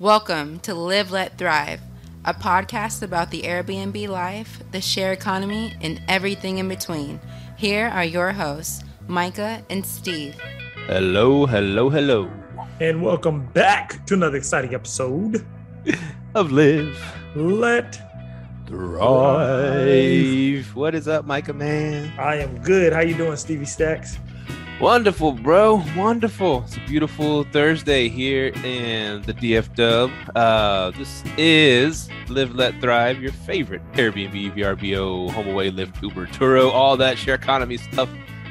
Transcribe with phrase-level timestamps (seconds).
[0.00, 1.80] Welcome to Live Let Thrive,
[2.24, 7.20] a podcast about the Airbnb life, the share economy, and everything in between.
[7.56, 10.34] Here are your hosts, Micah and Steve.
[10.88, 12.28] Hello, hello, hello.
[12.80, 15.46] And welcome back to another exciting episode
[16.34, 16.98] of Live
[17.36, 17.96] Let
[18.66, 20.74] Thrive.
[20.74, 22.12] What is up, Micah man?
[22.18, 22.92] I am good.
[22.92, 24.18] How you doing, Stevie Stacks?
[24.80, 25.82] Wonderful, bro.
[25.96, 26.64] Wonderful.
[26.64, 30.10] It's a beautiful Thursday here in the DF Dub.
[30.34, 36.96] Uh, this is Live Let Thrive, your favorite Airbnb, VRBO, HomeAway, Lyft, Uber, Turo, all
[36.96, 38.08] that share economy stuff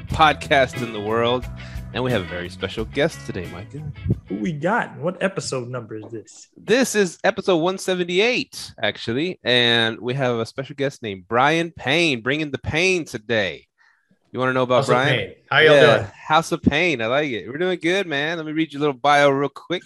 [0.07, 1.45] podcast in the world.
[1.93, 3.83] And we have a very special guest today, Micah.
[4.27, 4.97] Who we got?
[4.97, 6.47] What episode number is this?
[6.55, 9.39] This is episode 178, actually.
[9.43, 13.67] And we have a special guest named Brian Payne, bringing the pain today.
[14.31, 15.35] You want to know about Brian?
[15.53, 16.11] How y'all yeah, doing?
[16.15, 16.99] House of Pain.
[16.99, 17.47] I like it.
[17.47, 18.37] We're doing good, man.
[18.37, 19.83] Let me read your little bio real quick.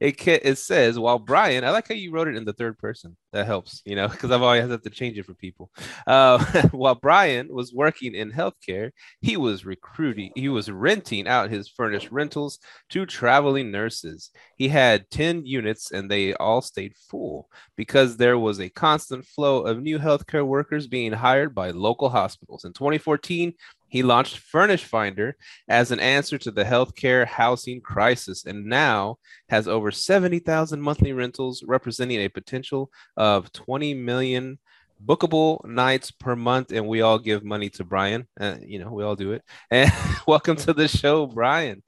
[0.00, 2.76] It ca- it says while Brian, I like how you wrote it in the third
[2.78, 3.16] person.
[3.32, 5.70] That helps, you know, because I've always had to change it for people.
[6.06, 10.30] Uh, while Brian was working in healthcare, he was recruiting.
[10.34, 12.58] He was renting out his furnished rentals
[12.90, 14.30] to traveling nurses.
[14.56, 19.62] He had ten units, and they all stayed full because there was a constant flow
[19.62, 22.64] of new healthcare workers being hired by local hospitals.
[22.64, 23.54] In 2014
[23.88, 25.36] he launched Furnish Finder
[25.68, 29.16] as an answer to the healthcare housing crisis and now
[29.48, 34.58] has over 70,000 monthly rentals, representing a potential of 20 million
[35.04, 36.72] bookable nights per month.
[36.72, 38.28] And we all give money to Brian.
[38.38, 39.42] Uh, you know, we all do it.
[39.70, 39.90] And
[40.26, 41.82] welcome to the show, Brian.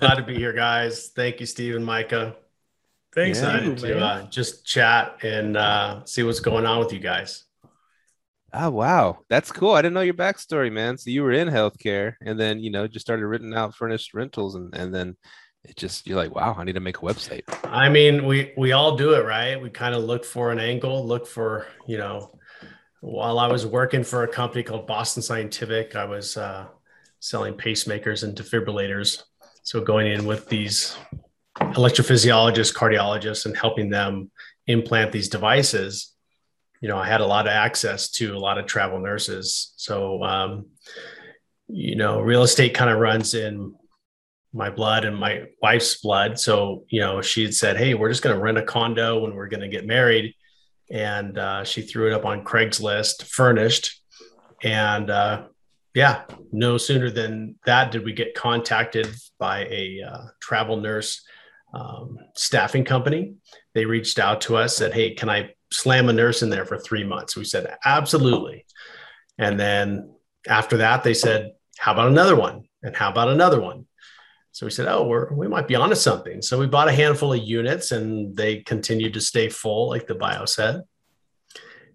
[0.00, 1.10] Glad to be here, guys.
[1.14, 2.36] Thank you, Steve and Micah.
[3.14, 3.62] Thanks, Yeah.
[3.62, 7.44] you, to uh, just chat and uh, see what's going on with you guys.
[8.54, 9.72] Oh wow, that's cool.
[9.72, 10.98] I didn't know your backstory, man.
[10.98, 14.54] So you were in healthcare, and then you know just started renting out furnished rentals,
[14.54, 15.16] and and then
[15.64, 17.42] it just you're like, wow, I need to make a website.
[17.64, 19.60] I mean, we we all do it, right?
[19.60, 22.38] We kind of look for an angle, look for you know.
[23.00, 26.68] While I was working for a company called Boston Scientific, I was uh,
[27.18, 29.22] selling pacemakers and defibrillators.
[29.64, 30.96] So going in with these
[31.58, 34.30] electrophysiologists, cardiologists, and helping them
[34.68, 36.11] implant these devices,
[36.82, 39.72] you know, I had a lot of access to a lot of travel nurses.
[39.76, 40.66] So, um,
[41.68, 43.74] you know, real estate kind of runs in
[44.52, 46.40] my blood and my wife's blood.
[46.40, 49.34] So, you know, she had said, Hey, we're just going to rent a condo when
[49.34, 50.34] we're going to get married.
[50.90, 54.02] And uh, she threw it up on Craigslist, furnished.
[54.64, 55.44] And uh,
[55.94, 59.06] yeah, no sooner than that did we get contacted
[59.38, 61.22] by a uh, travel nurse
[61.72, 63.34] um, staffing company.
[63.72, 66.78] They reached out to us, said, Hey, can I slam a nurse in there for
[66.78, 67.36] three months?
[67.36, 68.66] We said, Absolutely.
[69.38, 70.14] And then
[70.48, 72.64] after that, they said, How about another one?
[72.82, 73.86] And how about another one?
[74.52, 76.42] So we said, Oh, we're, we might be onto something.
[76.42, 80.14] So we bought a handful of units and they continued to stay full, like the
[80.14, 80.82] bio said.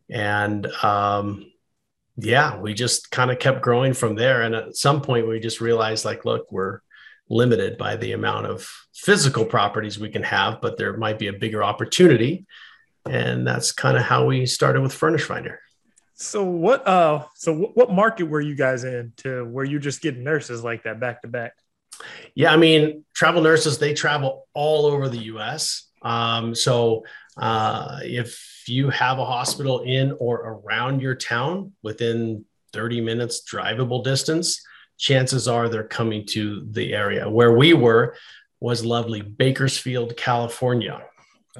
[0.09, 1.51] And um,
[2.17, 4.41] yeah, we just kind of kept growing from there.
[4.41, 6.81] And at some point, we just realized, like, look, we're
[7.29, 11.33] limited by the amount of physical properties we can have, but there might be a
[11.33, 12.45] bigger opportunity.
[13.09, 15.59] And that's kind of how we started with Furnish Finder.
[16.15, 16.87] So what?
[16.87, 20.83] Uh, so what, market were you guys in to where you're just getting nurses like
[20.83, 21.53] that back to back?
[22.35, 25.89] Yeah, I mean, travel nurses, they travel all over the US.
[26.01, 27.05] Um, so
[27.37, 34.03] uh, if you have a hospital in or around your town within 30 minutes drivable
[34.03, 34.61] distance,
[34.97, 37.29] chances are they're coming to the area.
[37.29, 38.15] Where we were
[38.59, 41.03] was lovely Bakersfield, California.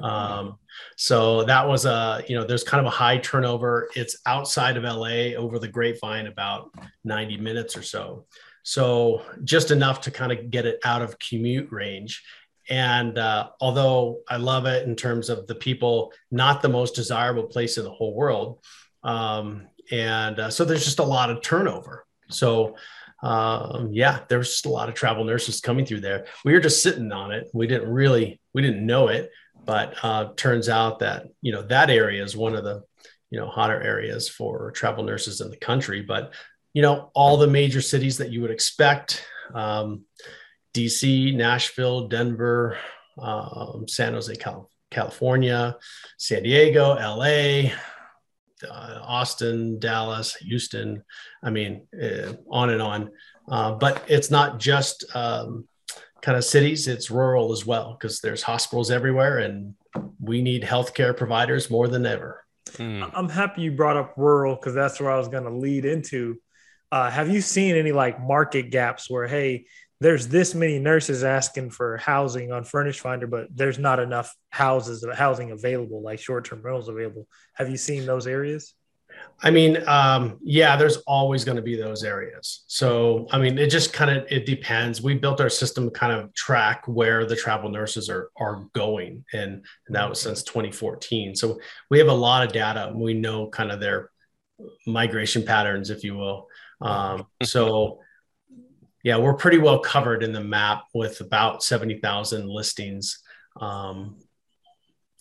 [0.00, 0.58] Um,
[0.96, 3.88] so that was a, you know, there's kind of a high turnover.
[3.94, 6.70] It's outside of LA over the grapevine, about
[7.04, 8.26] 90 minutes or so.
[8.62, 12.22] So just enough to kind of get it out of commute range.
[12.68, 17.44] And uh, although I love it in terms of the people, not the most desirable
[17.44, 18.62] place in the whole world.
[19.02, 22.04] Um, and uh, so there's just a lot of turnover.
[22.28, 22.76] So
[23.22, 26.26] um, yeah, there's a lot of travel nurses coming through there.
[26.44, 27.48] We were just sitting on it.
[27.52, 29.30] We didn't really, we didn't know it,
[29.68, 32.82] but uh, turns out that you know that area is one of the
[33.30, 36.00] you know hotter areas for travel nurses in the country.
[36.00, 36.32] But
[36.72, 39.22] you know all the major cities that you would expect:
[39.54, 40.06] um,
[40.72, 42.78] DC, Nashville, Denver,
[43.20, 45.76] um, San Jose, Cal- California,
[46.16, 47.70] San Diego, LA,
[48.66, 51.04] uh, Austin, Dallas, Houston.
[51.42, 53.10] I mean, uh, on and on.
[53.46, 55.68] Uh, but it's not just um,
[56.22, 59.74] kind of cities; it's rural as well because there's hospitals everywhere, and
[60.20, 62.44] we need healthcare providers more than ever.
[62.76, 63.04] Hmm.
[63.14, 66.36] I'm happy you brought up rural because that's where I was going to lead into.
[66.90, 69.66] Uh, have you seen any like market gaps where, hey,
[70.00, 75.02] there's this many nurses asking for housing on Furnish Finder, but there's not enough houses
[75.02, 77.26] of housing available, like short-term rentals available.
[77.54, 78.74] Have you seen those areas?
[79.40, 82.64] I mean, um, yeah, there's always going to be those areas.
[82.66, 85.00] So, I mean, it just kind of it depends.
[85.00, 89.64] We built our system kind of track where the travel nurses are are going, and,
[89.86, 91.36] and that was since 2014.
[91.36, 91.58] So
[91.90, 92.92] we have a lot of data.
[92.94, 94.10] We know kind of their
[94.86, 96.48] migration patterns, if you will.
[96.80, 98.00] Um, so,
[99.02, 103.20] yeah, we're pretty well covered in the map with about 70,000 listings
[103.60, 104.18] um,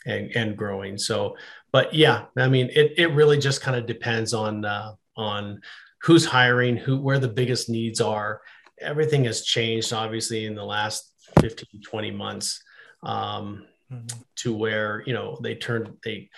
[0.06, 0.98] and, and growing.
[0.98, 1.36] So,
[1.72, 5.62] but yeah, I mean, it, it really just kind of depends on uh, on
[6.02, 8.42] who's hiring, who where the biggest needs are.
[8.80, 11.12] Everything has changed, obviously, in the last
[11.42, 12.64] 15, 20 months
[13.04, 14.20] um, mm-hmm.
[14.38, 16.30] to where you know they turned they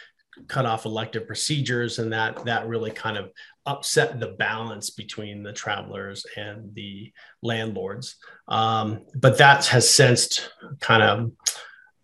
[0.47, 3.31] cut off elective procedures, and that that really kind of
[3.65, 7.11] upset the balance between the travelers and the
[7.43, 8.15] landlords.
[8.47, 10.49] Um, but that has since
[10.79, 11.31] kind of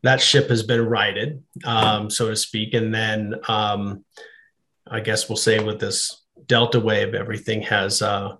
[0.06, 2.74] that ship has been righted, um, so to speak.
[2.74, 4.06] And then um,
[4.88, 8.36] I guess we'll say with this Delta wave, everything has uh,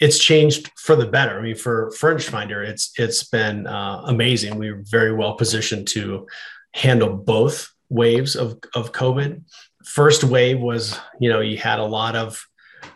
[0.00, 1.38] it's changed for the better.
[1.38, 4.56] I mean, for Furnish Finder, it's it's been uh, amazing.
[4.56, 6.26] We are very well positioned to
[6.74, 9.42] handle both waves of of COVID.
[9.84, 12.44] First wave was, you know, you had a lot of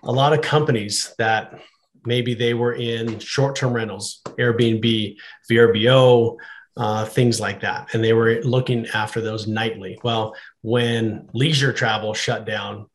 [0.03, 1.61] a lot of companies that
[2.05, 5.17] maybe they were in short-term rentals, Airbnb,
[5.51, 6.37] VRBO,
[6.77, 7.95] uh, things like that.
[7.95, 9.99] And they were looking after those nightly.
[10.03, 12.87] Well, when leisure travel shut down,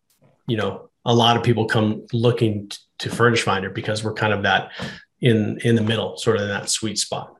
[0.47, 4.33] you know, a lot of people come looking t- to Furnish Finder because we're kind
[4.33, 4.71] of that
[5.21, 7.33] in in the middle, sort of in that sweet spot.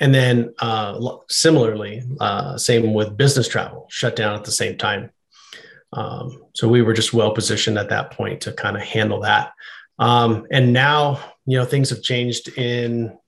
[0.00, 5.10] And then uh, similarly, uh, same with business travel, shut down at the same time.
[5.92, 9.52] Um, so we were just well positioned at that point to kind of handle that.
[9.98, 13.18] Um, and now, you know, things have changed in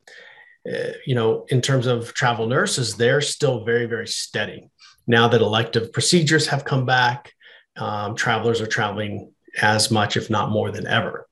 [0.68, 4.68] uh, you know, in terms of travel nurses, they're still very, very steady.
[5.06, 7.32] Now that elective procedures have come back,
[7.76, 11.26] um, travelers are traveling as much, if not more than ever,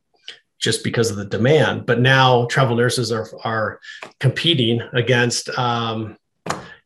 [0.59, 1.87] just because of the demand.
[1.87, 3.81] But now travel nurses are, are
[4.19, 6.17] competing against, um,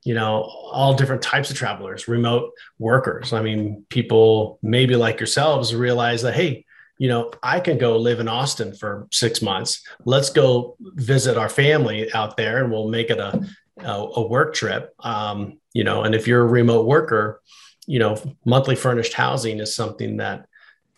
[0.05, 0.43] you know,
[0.73, 3.33] all different types of travelers, remote workers.
[3.33, 6.65] I mean, people maybe like yourselves realize that, hey,
[7.02, 9.82] you know, I can go live in Austin for six months.
[10.04, 13.44] Let's go visit our family out there and we'll make it a,
[13.78, 14.94] a, a work trip.
[15.00, 17.43] Um, you know, and if you're a remote worker,
[17.88, 20.46] you know, monthly furnished housing is something that,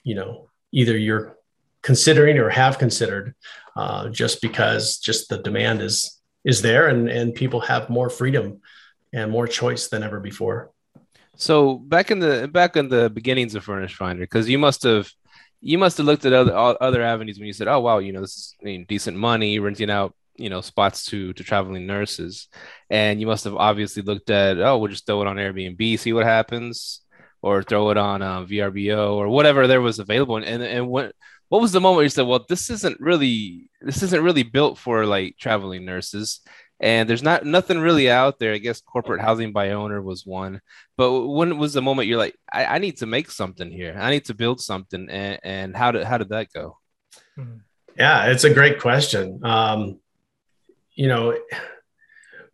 [0.02, 1.38] you know, either you're
[1.80, 3.34] considering or have considered
[3.74, 8.60] uh, just because just the demand is is there and and people have more freedom
[9.14, 10.70] and more choice than ever before
[11.36, 15.10] so back in the back in the beginnings of furnish finder because you must have
[15.64, 18.20] you must have looked at other other avenues when you said, "Oh wow, you know
[18.20, 22.48] this is I mean, decent money renting out you know spots to to traveling nurses,"
[22.90, 26.12] and you must have obviously looked at, "Oh, we'll just throw it on Airbnb, see
[26.12, 27.00] what happens."
[27.42, 31.14] Or throw it on um, VRBO or whatever there was available, and, and what
[31.50, 35.06] what was the moment you said, "Well, this isn't really this isn't really built for
[35.06, 36.40] like traveling nurses,"
[36.84, 38.52] and there's not nothing really out there.
[38.52, 40.60] I guess corporate housing by owner was one,
[40.98, 43.96] but when was the moment you're like, I, I need to make something here.
[43.98, 46.76] I need to build something, and, and how did how did that go?
[47.36, 47.56] Hmm.
[47.98, 49.40] Yeah, it's a great question.
[49.42, 49.98] Um,
[50.92, 51.38] you know,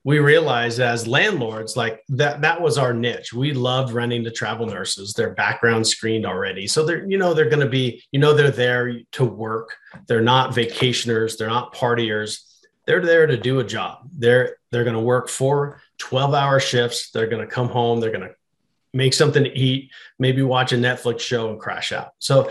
[0.05, 4.66] we realized as landlords like that that was our niche we loved renting to travel
[4.66, 8.33] nurses their background screened already so they're you know they're going to be you know
[8.33, 9.76] they're there to work
[10.07, 12.50] they're not vacationers they're not partiers
[12.90, 14.09] they're there to do a job.
[14.18, 17.12] They're they're going to work four 12 hour shifts.
[17.12, 18.00] They're going to come home.
[18.00, 18.35] They're going to
[18.92, 22.09] make something to eat, maybe watch a Netflix show and crash out.
[22.18, 22.50] So,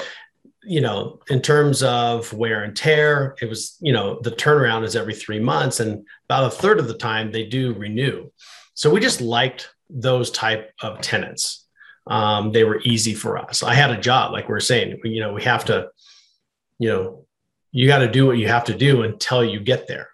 [0.64, 4.96] you know, in terms of wear and tear, it was, you know, the turnaround is
[4.96, 8.30] every three months and about a third of the time they do renew.
[8.76, 11.68] So we just liked those type of tenants.
[12.08, 13.62] Um, they were easy for us.
[13.62, 15.90] I had a job, like we are saying, you know, we have to,
[16.78, 17.26] you know,
[17.72, 20.09] you got to do what you have to do until you get there.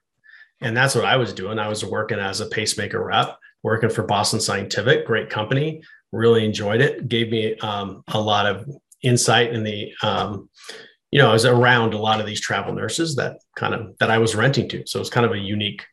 [0.65, 1.59] And that's what I was doing.
[1.59, 5.83] I was working as a pacemaker rep, working for Boston Scientific, great company.
[6.11, 7.07] Really enjoyed it.
[7.07, 8.67] Gave me um, a lot of
[9.03, 10.49] insight in the, um,
[11.11, 14.09] you know, I was around a lot of these travel nurses that kind of that
[14.09, 14.87] I was renting to.
[14.87, 15.85] So it was kind of a unique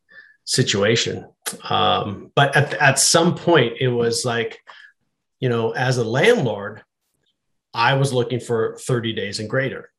[0.44, 1.28] situation.
[1.68, 4.58] Um, but at, at some point, it was like,
[5.38, 6.82] you know, as a landlord,
[7.74, 9.90] I was looking for 30 days and greater.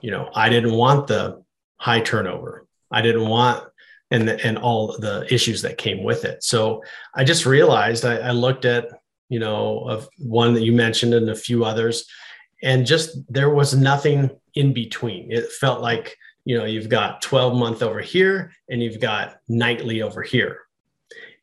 [0.00, 1.44] You know, I didn't want the
[1.76, 2.66] high turnover.
[2.90, 3.64] I didn't want
[4.12, 6.44] and and all the issues that came with it.
[6.44, 8.88] So I just realized I, I looked at
[9.28, 12.06] you know of one that you mentioned and a few others,
[12.62, 15.32] and just there was nothing in between.
[15.32, 20.02] It felt like you know, you've got 12 month over here and you've got nightly
[20.02, 20.60] over here.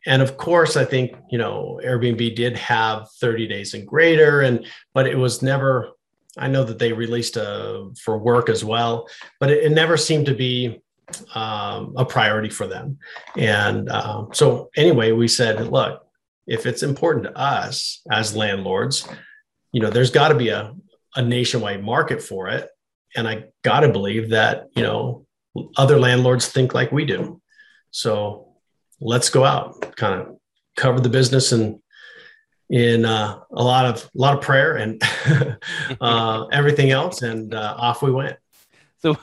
[0.05, 4.65] And of course, I think, you know, Airbnb did have 30 days and greater, and
[4.93, 5.89] but it was never,
[6.37, 9.09] I know that they released a for work as well,
[9.39, 10.81] but it, it never seemed to be
[11.35, 12.97] um, a priority for them.
[13.37, 16.05] And um, so anyway, we said, look,
[16.47, 19.07] if it's important to us as landlords,
[19.71, 20.73] you know, there's got to be a,
[21.15, 22.69] a nationwide market for it
[23.15, 25.25] and I got to believe that, you know,
[25.77, 27.41] other landlords think like we do.
[27.91, 28.55] So
[29.01, 30.37] let's go out, kind of
[30.77, 31.79] cover the business and
[32.69, 35.01] in uh, a lot of a lot of prayer and
[36.01, 38.37] uh, everything else, and uh, off we went.
[38.99, 39.17] So,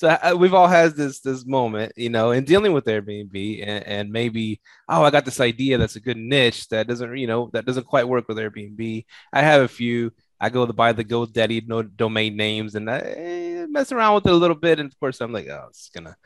[0.00, 4.10] so we've all had this this moment, you know, in dealing with Airbnb, and, and
[4.10, 7.66] maybe oh, I got this idea that's a good niche that doesn't, you know, that
[7.66, 9.04] doesn't quite work with Airbnb.
[9.30, 12.98] I have a few I go to buy the GoDaddy no domain names and I
[12.98, 14.80] eh, mess around with it a little bit.
[14.80, 16.16] And of course, I'm like, oh, it's gonna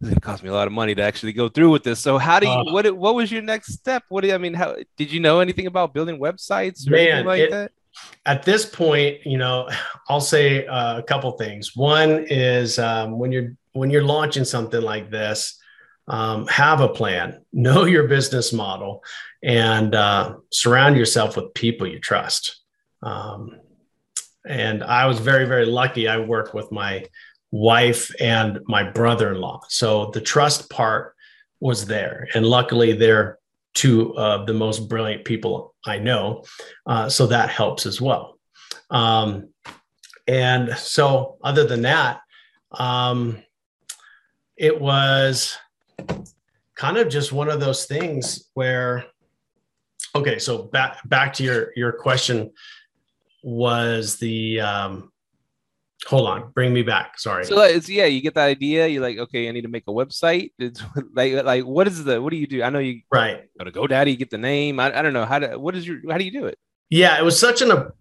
[0.00, 2.00] it's gonna cost me a lot of money to actually go through with this.
[2.00, 4.02] So how do you uh, what what was your next step?
[4.08, 4.54] What do you, I mean?
[4.54, 7.72] How did you know anything about building websites or man, anything like it, that?
[8.26, 9.68] At this point, you know,
[10.08, 11.74] I'll say uh, a couple things.
[11.74, 15.60] One is um, when you're when you're launching something like this,
[16.08, 19.02] um, have a plan, know your business model,
[19.42, 22.60] and uh, surround yourself with people you trust.
[23.02, 23.60] Um,
[24.46, 26.08] and I was very, very lucky.
[26.08, 27.06] I worked with my
[27.50, 29.60] wife and my brother in law.
[29.68, 31.14] So the trust part
[31.60, 32.28] was there.
[32.34, 33.38] And luckily, they're
[33.74, 36.44] two of the most brilliant people I know.
[36.86, 38.38] Uh, so that helps as well.
[38.90, 39.50] Um,
[40.26, 42.20] and so, other than that,
[42.72, 43.42] um,
[44.56, 45.56] it was
[46.76, 49.04] kind of just one of those things where
[50.14, 52.50] okay so back back to your your question
[53.42, 55.09] was the um
[56.06, 57.44] hold on bring me back sorry.
[57.44, 59.92] So it's yeah you get the idea you're like okay i need to make a
[59.92, 60.82] website it's
[61.14, 62.62] like like what is the what do you do?
[62.62, 63.42] I know you right.
[63.58, 65.98] go to godaddy get the name i, I don't know how to what is your
[66.10, 66.58] how do you do it?
[66.88, 67.92] Yeah it was such an a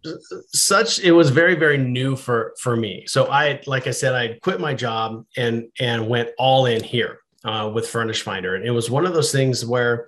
[0.53, 3.05] such it was very very new for for me.
[3.07, 7.19] So i like i said i quit my job and and went all in here
[7.43, 8.55] uh, with furnish finder.
[8.55, 10.07] And it was one of those things where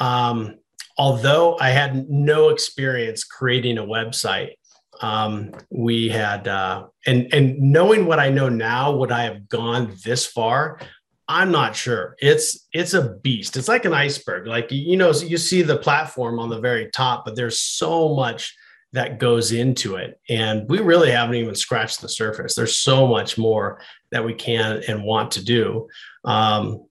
[0.00, 0.56] um
[0.96, 4.52] although I had no experience creating a website,
[5.00, 9.96] um, we had uh, and and knowing what I know now, would I have gone
[10.04, 10.80] this far?
[11.28, 12.16] I'm not sure.
[12.18, 13.56] It's it's a beast.
[13.56, 14.46] It's like an iceberg.
[14.46, 18.54] Like you know, you see the platform on the very top, but there's so much
[18.92, 22.54] that goes into it, and we really haven't even scratched the surface.
[22.54, 25.88] There's so much more that we can and want to do.
[26.24, 26.86] Um,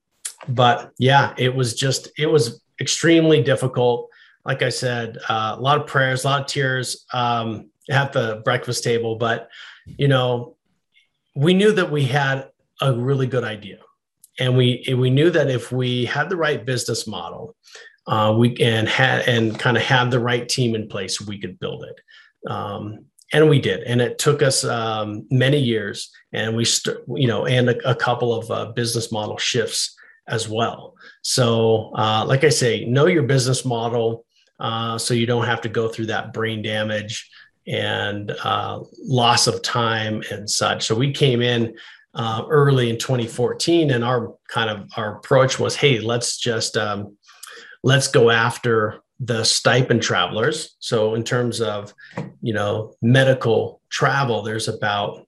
[0.48, 4.10] but yeah, it was just it was extremely difficult.
[4.44, 8.42] Like I said, uh, a lot of prayers, a lot of tears um, at the
[8.44, 9.16] breakfast table.
[9.16, 9.48] But,
[9.86, 10.56] you know,
[11.34, 12.48] we knew that we had
[12.80, 13.78] a really good idea.
[14.38, 17.56] And we, we knew that if we had the right business model,
[18.06, 21.58] uh, we and had and kind of had the right team in place, we could
[21.58, 22.50] build it.
[22.50, 27.26] Um, and we did and it took us um, many years and we st- you
[27.26, 29.96] know and a, a couple of uh, business model shifts
[30.28, 30.94] as well.
[31.22, 34.24] So, uh, like I say, know your business model
[34.60, 37.30] uh, so you don't have to go through that brain damage
[37.66, 40.86] and uh, loss of time and such.
[40.86, 41.76] So we came in
[42.14, 47.16] uh, early in 2014, and our kind of our approach was, hey, let's just um,
[47.82, 50.76] let's go after the stipend travelers.
[50.78, 51.94] So in terms of
[52.40, 55.26] you know medical travel, there's about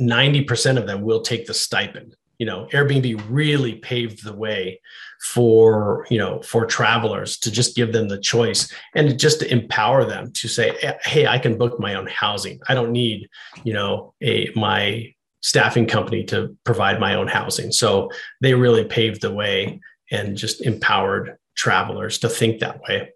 [0.00, 4.80] 90% of them will take the stipend you know airbnb really paved the way
[5.20, 10.04] for you know for travelers to just give them the choice and just to empower
[10.04, 12.60] them to say hey i can book my own housing.
[12.68, 13.28] I don't need
[13.64, 17.70] you know a my staffing company to provide my own housing.
[17.70, 19.80] So they really paved the way
[20.10, 23.10] and just empowered travelers to think that way.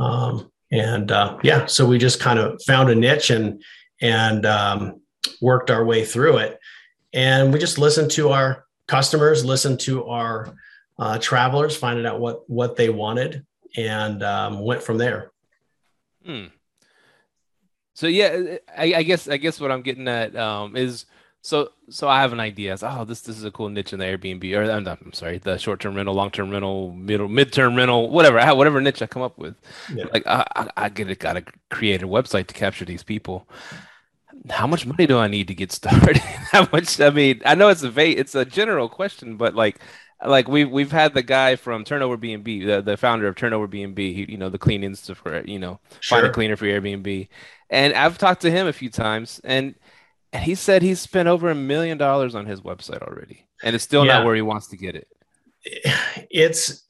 [0.00, 3.62] Um, and uh, yeah so we just kind of found a niche and
[4.00, 5.00] and um,
[5.40, 6.58] worked our way through it.
[7.12, 10.54] And we just listened to our customers, listened to our
[10.98, 13.44] uh, travelers, finding out what what they wanted,
[13.76, 15.32] and um, went from there.
[16.24, 16.46] Hmm.
[17.94, 21.06] So yeah, I, I, guess I guess what I'm getting at um, is
[21.40, 22.74] so so I have an idea.
[22.74, 25.12] It's, oh, this this is a cool niche in the Airbnb or I'm, not, I'm
[25.12, 28.38] sorry, the short term rental, long term rental, middle mid term rental, whatever.
[28.38, 29.54] I have whatever niche I come up with.
[29.94, 30.06] Yeah.
[30.12, 31.20] Like I, I, I get it.
[31.20, 33.48] Got to create a website to capture these people
[34.50, 36.16] how much money do I need to get started?
[36.52, 37.00] how much?
[37.00, 39.78] I mean, I know it's a va- it's a general question, but like,
[40.24, 43.98] like we've we've had the guy from Turnover BNB, the, the founder of Turnover BNB,
[43.98, 46.18] he, you know, the cleaning stuff for you know, sure.
[46.18, 47.28] find a cleaner for Airbnb,
[47.70, 49.74] and I've talked to him a few times, and
[50.32, 53.84] and he said he's spent over a million dollars on his website already, and it's
[53.84, 54.18] still Yeah.
[54.18, 55.08] not where he wants to get it.
[56.30, 56.84] it's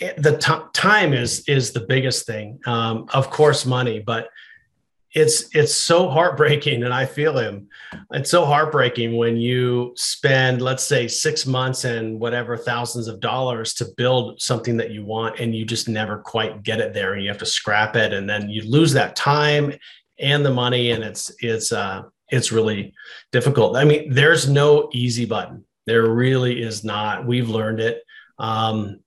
[0.00, 4.28] it, the t- time is is the biggest thing um, of course money but
[5.14, 7.68] it's it's so heartbreaking and i feel him.
[8.12, 13.72] It's so heartbreaking when you spend let's say six months and whatever thousands of dollars
[13.74, 17.22] to build something that you want and you just never quite get it there and
[17.22, 19.72] you have to scrap it and then you lose that time
[20.18, 22.92] and the money and it's it's uh it's really
[23.32, 23.76] difficult.
[23.76, 25.64] I mean there's no easy button.
[25.86, 27.26] There really is not.
[27.26, 28.02] We've learned it.
[28.38, 29.00] Um,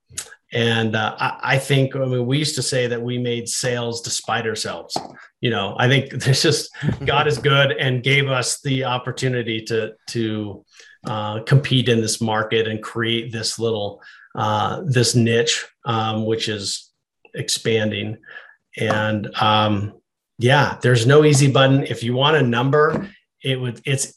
[0.53, 4.01] and uh, I, I think I mean we used to say that we made sales
[4.01, 4.97] despite ourselves.
[5.39, 6.69] You know, I think there's just
[7.05, 10.65] God is good and gave us the opportunity to to
[11.07, 14.01] uh, compete in this market and create this little
[14.35, 16.91] uh, this niche, um, which is
[17.33, 18.17] expanding.
[18.77, 19.93] And um,
[20.37, 21.83] yeah, there's no easy button.
[21.83, 23.09] If you want a number,
[23.43, 24.13] it would it's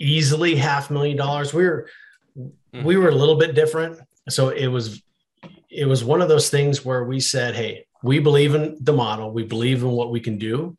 [0.00, 1.54] easily half million dollars.
[1.54, 1.88] We were
[2.84, 5.02] we were a little bit different so it was
[5.70, 9.32] it was one of those things where we said hey we believe in the model.
[9.32, 10.76] We believe in what we can do.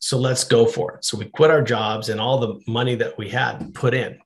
[0.00, 1.04] So let's go for it.
[1.04, 4.18] So we quit our jobs and all the money that we had put in.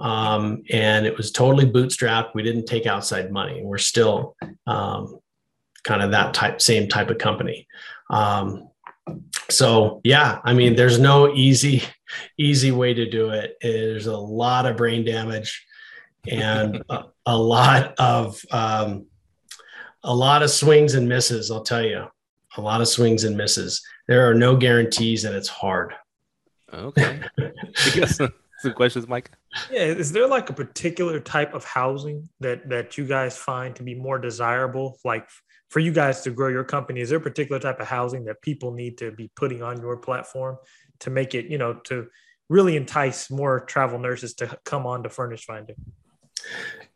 [0.00, 2.34] Um, and it was totally bootstrapped.
[2.34, 3.60] We didn't take outside money.
[3.62, 5.18] We're still um,
[5.84, 7.66] kind of that type same type of company.
[8.08, 8.68] Um,
[9.50, 11.82] so yeah i mean there's no easy
[12.38, 13.56] easy way to do it.
[13.60, 15.66] There's a lot of brain damage
[16.30, 19.06] and a, a lot of um,
[20.04, 21.50] a lot of swings and misses.
[21.50, 22.06] I'll tell you,
[22.56, 23.82] a lot of swings and misses.
[24.08, 25.94] There are no guarantees, and it's hard.
[26.72, 27.20] Okay.
[27.38, 29.30] you got some, some questions, Mike?
[29.70, 33.82] Yeah, is there like a particular type of housing that that you guys find to
[33.82, 34.98] be more desirable?
[35.04, 35.28] Like
[35.68, 38.40] for you guys to grow your company, is there a particular type of housing that
[38.42, 40.56] people need to be putting on your platform
[41.00, 42.06] to make it, you know, to
[42.48, 45.74] really entice more travel nurses to come on to Furnish Finder?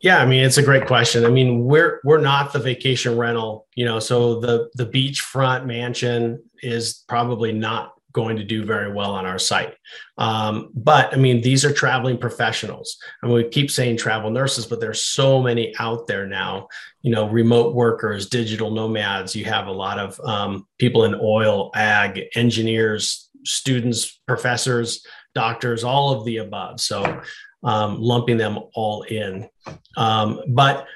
[0.01, 1.25] Yeah, I mean it's a great question.
[1.25, 6.43] I mean we're we're not the vacation rental, you know, so the the beachfront mansion
[6.63, 9.75] is probably not going to do very well on our site.
[10.17, 14.67] Um, but I mean these are traveling professionals, I and we keep saying travel nurses,
[14.67, 16.69] but there's so many out there now.
[17.03, 19.35] You know, remote workers, digital nomads.
[19.35, 26.13] You have a lot of um, people in oil, ag, engineers, students, professors, doctors, all
[26.13, 26.81] of the above.
[26.81, 27.21] So
[27.67, 29.49] um, lumping them all in.
[29.97, 30.87] Um, but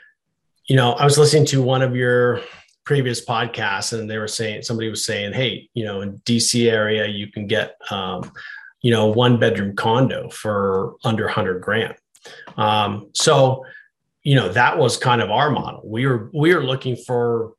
[0.66, 2.40] you know, I was listening to one of your
[2.85, 7.06] previous podcasts, and they were saying somebody was saying, "Hey, you know, in DC area,
[7.06, 8.30] you can get um,
[8.80, 11.96] you know one bedroom condo for under hundred grand."
[12.56, 13.64] Um, so,
[14.22, 15.83] you know, that was kind of our model.
[15.85, 17.54] We were we were looking for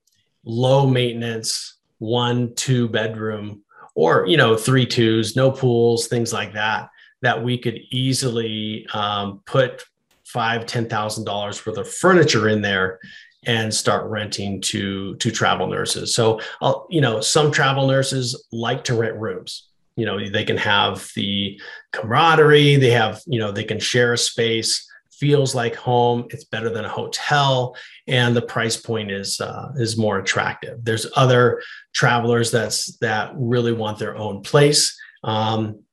[0.46, 6.91] low maintenance, one two bedroom, or you know, three twos, no pools, things like that
[7.22, 9.84] that we could easily um, put
[10.26, 13.00] five ten thousand dollars worth of furniture in there
[13.46, 16.14] and start renting to to travel nurses.
[16.14, 19.68] So uh, you know some travel nurses like to rent rooms.
[19.96, 21.60] You know they can have the
[21.92, 26.72] camaraderie they have you know they can share a space feels like home it's better
[26.72, 27.76] than a hotel
[28.08, 30.84] and the price point is uh, is more attractive.
[30.84, 31.62] There's other
[31.94, 34.98] travelers that's that really want their own place.
[35.24, 35.84] Um,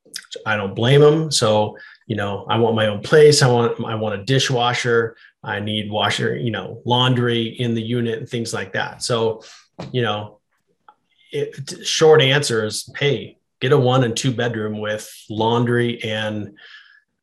[0.47, 1.31] I don't blame them.
[1.31, 3.43] So, you know, I want my own place.
[3.43, 5.17] I want I want a dishwasher.
[5.43, 9.03] I need washer, you know, laundry in the unit and things like that.
[9.03, 9.43] So,
[9.93, 10.41] you know,
[11.31, 16.57] it, short answer is, hey, get a one and two bedroom with laundry and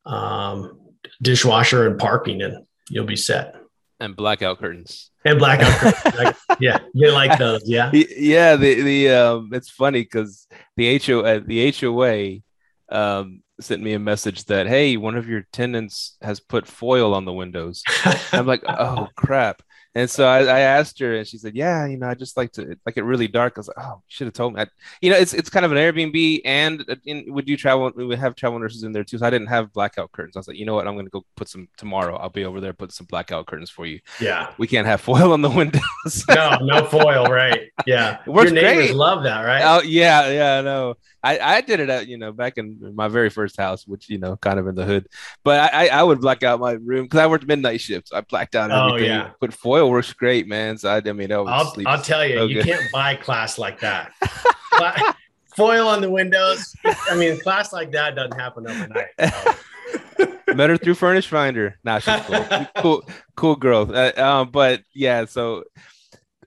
[0.06, 0.80] um,
[1.22, 3.56] dishwasher and parking, and you'll be set.
[4.00, 5.12] And blackout curtains.
[5.24, 6.16] And blackout curtains.
[6.18, 7.92] like, yeah, you like those, yeah.
[7.94, 12.42] Yeah, the the um, it's funny because the HO uh, the HOA
[12.90, 17.26] um, sent me a message that hey, one of your tenants has put foil on
[17.26, 17.84] the windows.
[18.32, 19.62] I'm like, oh crap.
[19.96, 22.52] And so I, I, asked her, and she said, "Yeah, you know, I just like
[22.54, 24.68] to like it really dark." I was like, "Oh, you should have told me." I,
[25.02, 27.90] you know, it's it's kind of an Airbnb, and uh, in, would you travel?
[27.96, 29.18] We would have travel nurses in there too.
[29.18, 30.36] So I didn't have blackout curtains.
[30.36, 30.86] I was like, you know what?
[30.86, 32.18] I'm going to go put some tomorrow.
[32.18, 34.02] I'll be over there, put some blackout curtains for you.
[34.20, 36.26] Yeah, we can't have foil on the windows.
[36.28, 37.72] no, no foil, right?
[37.86, 38.96] Yeah, Your neighbors great.
[38.96, 39.64] love that, right?
[39.64, 40.96] Oh yeah, yeah, no.
[41.24, 44.18] I, I did it at you know back in my very first house, which you
[44.20, 45.08] know kind of in the hood.
[45.44, 48.12] But I I would black out my room because I worked midnight shifts.
[48.14, 49.10] I blacked out Oh, everything.
[49.10, 49.32] yeah.
[49.40, 50.78] But foil works great, man.
[50.78, 52.66] So I, I mean, I I'll, I'll tell you, so you good.
[52.66, 54.12] can't buy class like that.
[55.56, 56.76] Foil on the windows.
[57.10, 59.08] I mean, class like that doesn't happen overnight.
[60.18, 60.56] so.
[60.56, 61.78] Met her through Furnish Finder.
[61.84, 62.68] Nah, she's cool.
[62.78, 63.04] cool,
[63.36, 63.90] cool girl.
[63.94, 65.64] Uh, um, but yeah, so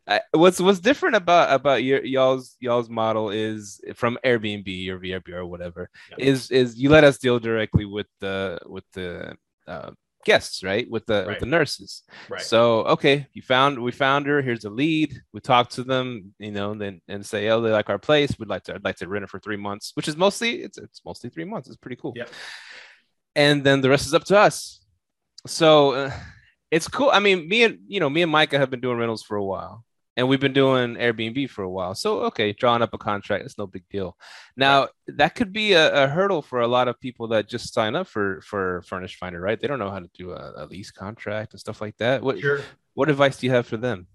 [0.07, 5.35] I, what's what's different about about your y'all's y'all's model is from Airbnb or VRBO
[5.35, 9.91] or whatever is is you let us deal directly with the with the uh,
[10.25, 10.89] guests, right?
[10.91, 12.03] With the with the nurses.
[12.29, 12.41] Right.
[12.41, 14.43] So okay, you found we found her.
[14.43, 15.21] Here's a lead.
[15.33, 18.39] We talk to them, you know, and then and say, oh, they like our place.
[18.39, 20.79] We'd like to I'd like to rent it for three months, which is mostly it's
[20.79, 21.69] it's mostly three months.
[21.69, 22.13] It's pretty cool.
[22.17, 22.27] Yeah.
[23.35, 24.85] And then the rest is up to us.
[25.47, 26.13] So uh,
[26.71, 27.11] it's cool.
[27.11, 29.45] I mean, me and you know, me and Micah have been doing rentals for a
[29.45, 29.85] while.
[30.19, 31.95] And we've been doing Airbnb for a while.
[31.95, 34.17] So okay, drawing up a contract, it's no big deal.
[34.57, 37.95] Now that could be a, a hurdle for a lot of people that just sign
[37.95, 39.61] up for for Furnish Finder, right?
[39.61, 42.21] They don't know how to do a, a lease contract and stuff like that.
[42.21, 42.61] What Sure.
[42.95, 44.09] what advice do you have for them?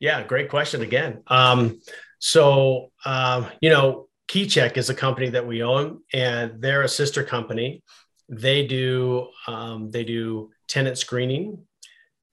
[0.00, 1.22] Yeah, great question again.
[1.28, 1.80] Um,
[2.18, 7.22] so, um, you know, KeyCheck is a company that we own, and they're a sister
[7.22, 7.84] company.
[8.28, 11.64] They do um, they do tenant screening,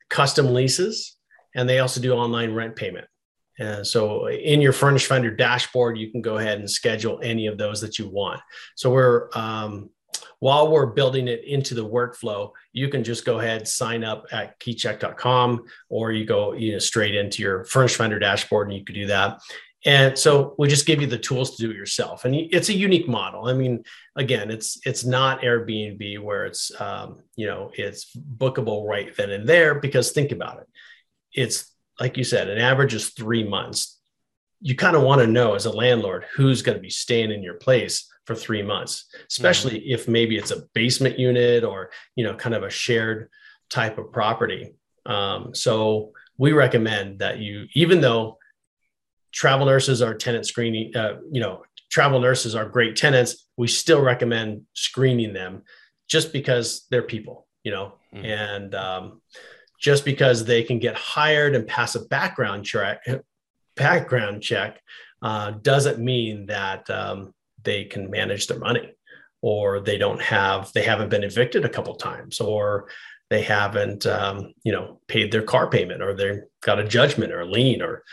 [0.09, 1.17] custom leases,
[1.53, 3.07] and they also do online rent payment.
[3.61, 7.59] And so, in your Furnish Finder dashboard, you can go ahead and schedule any of
[7.59, 8.41] those that you want.
[8.75, 9.91] So, we're um,
[10.39, 14.59] while we're building it into the workflow, you can just go ahead sign up at
[14.59, 18.95] keycheck.com or you go you know straight into your Furnish Finder dashboard and you could
[18.95, 19.39] do that.
[19.85, 22.25] And so we just give you the tools to do it yourself.
[22.25, 23.47] And it's a unique model.
[23.47, 23.83] I mean,
[24.15, 29.47] again, it's it's not Airbnb where it's um, you know it's bookable right then and
[29.47, 30.67] there because think about it.
[31.33, 31.70] It's
[32.01, 33.99] like you said, an average is three months.
[34.59, 37.43] You kind of want to know as a landlord who's going to be staying in
[37.43, 42.33] your place for three months, especially if maybe it's a basement unit or you know
[42.35, 43.29] kind of a shared
[43.69, 44.73] type of property.
[45.05, 48.37] Um, so we recommend that you, even though
[49.31, 54.01] travel nurses are tenant screening, uh, you know, travel nurses are great tenants, we still
[54.01, 55.61] recommend screening them
[56.09, 58.25] just because they're people, you know, Mhm.
[58.25, 59.21] and um,
[59.81, 63.03] just because they can get hired and pass a background check,
[63.75, 64.79] background check
[65.21, 68.93] uh, doesn't mean that um, they can manage their money
[69.41, 72.87] or they don't have they haven't been evicted a couple times or
[73.29, 77.41] they haven't um, you know paid their car payment or they've got a judgment or
[77.41, 78.03] a lien or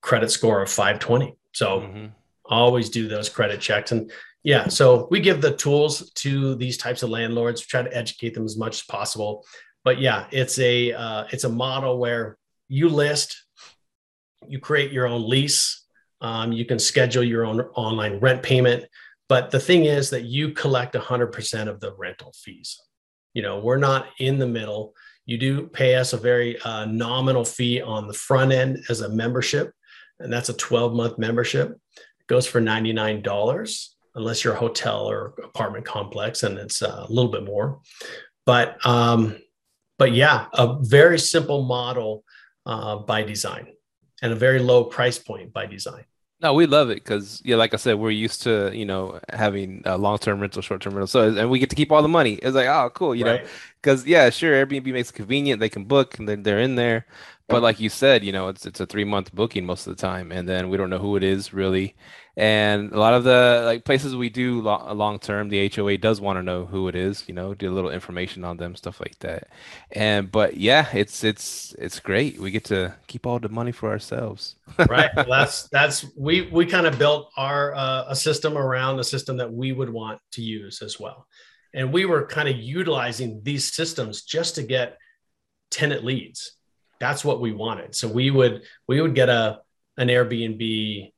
[0.00, 2.12] credit score of 520 so Mhm.
[2.46, 3.92] always do those credit checks.
[3.92, 4.10] And
[4.42, 8.44] yeah so we give the tools to these types of landlords try to educate them
[8.46, 9.44] as much as possible
[9.84, 12.36] but yeah it's a uh, it's a model where
[12.68, 13.44] you list
[14.48, 15.80] you create your own lease
[16.20, 18.84] um, you can schedule your own online rent payment.
[19.28, 22.80] But the thing is that you collect 100% of the rental fees.
[23.32, 24.92] You know we're not in the middle.
[25.24, 29.08] You do pay us a very uh, nominal fee on the front end as a
[29.08, 29.72] membership
[30.18, 31.70] and that's a 12 month membership.
[31.96, 37.12] It goes for $99 unless you're a hotel or apartment complex and it's uh, a
[37.12, 37.80] little bit more.
[38.44, 39.38] But um,
[40.00, 42.24] but yeah a very simple model
[42.64, 43.66] uh, by design
[44.22, 46.04] and a very low price point by design.
[46.42, 49.82] No, we love it because yeah, like I said, we're used to you know having
[49.84, 52.34] long-term rental, short-term rental, so and we get to keep all the money.
[52.34, 53.38] It's like oh, cool, you know,
[53.82, 55.60] because yeah, sure, Airbnb makes it convenient.
[55.60, 57.06] They can book and then they're in there,
[57.46, 60.32] but like you said, you know, it's it's a three-month booking most of the time,
[60.32, 61.94] and then we don't know who it is really.
[62.40, 66.38] And a lot of the like places we do lo long-term, the HOA does want
[66.38, 69.18] to know who it is, you know, do a little information on them, stuff like
[69.18, 69.48] that.
[69.92, 72.40] And but yeah, it's it's it's great.
[72.40, 74.56] We get to keep all the money for ourselves.
[74.88, 79.04] right well, that's that's we we kind of built our uh, a system around a
[79.04, 81.26] system that we would want to use as well
[81.72, 84.98] and we were kind of utilizing these systems just to get
[85.70, 86.52] tenant leads
[86.98, 89.60] that's what we wanted so we would we would get a
[89.96, 91.12] an airbnb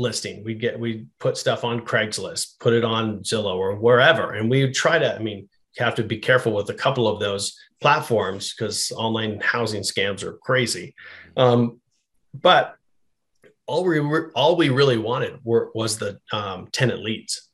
[0.00, 0.42] listing.
[0.44, 4.32] We get we put stuff on craigslist put it on zillow or wherever.
[4.32, 7.20] And we try to i mean you have to be careful with a couple of
[7.20, 10.94] those platforms because online housing scams are crazy.
[11.36, 11.80] Um,
[12.34, 12.76] but
[13.66, 17.48] all we were, all we really wanted were, was the um, tenant leads.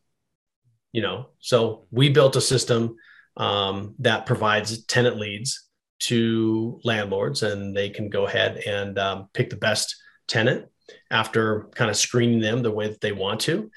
[0.93, 2.97] You know, so we built a system
[3.37, 9.51] um, that provides tenant leads to landlords, and they can go ahead and um, pick
[9.51, 9.95] the best
[10.27, 10.67] tenant
[11.11, 13.71] after kind of screening them the way that they want to,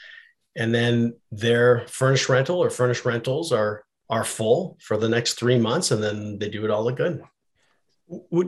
[0.56, 5.58] and then their furnished rental or furnished rentals are are full for the next three
[5.58, 7.22] months, and then they do it all again.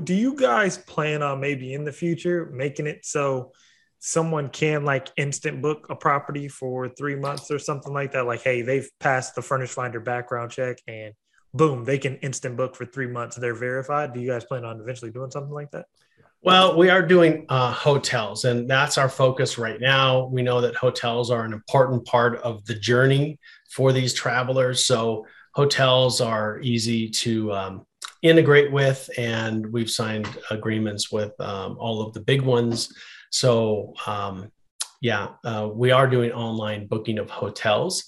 [0.04, 3.52] Do you guys plan on maybe in the future making it so
[4.00, 8.26] someone can like instant book a property for three months or something like that?
[8.26, 11.14] Like, hey, they've passed the furnish finder background check and
[11.54, 13.36] boom, they can instant book for three months.
[13.36, 14.14] They're verified.
[14.14, 15.86] Do you guys plan on eventually doing something like that?
[16.44, 20.26] Well, we are doing uh, hotels, and that's our focus right now.
[20.26, 23.38] We know that hotels are an important part of the journey
[23.70, 24.84] for these travelers.
[24.84, 27.86] So, hotels are easy to um,
[28.24, 32.92] integrate with, and we've signed agreements with um, all of the big ones.
[33.30, 34.52] So, um,
[35.00, 38.04] yeah, uh, we are doing online booking of hotels.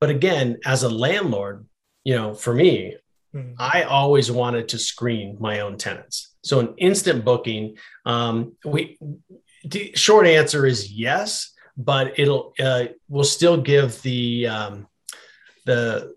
[0.00, 1.66] But again, as a landlord,
[2.02, 2.96] you know, for me,
[3.32, 3.54] mm-hmm.
[3.58, 6.27] I always wanted to screen my own tenants.
[6.42, 8.98] So an instant booking, um, we
[9.64, 14.86] the short answer is yes, but it'll uh, will still give the um,
[15.66, 16.14] the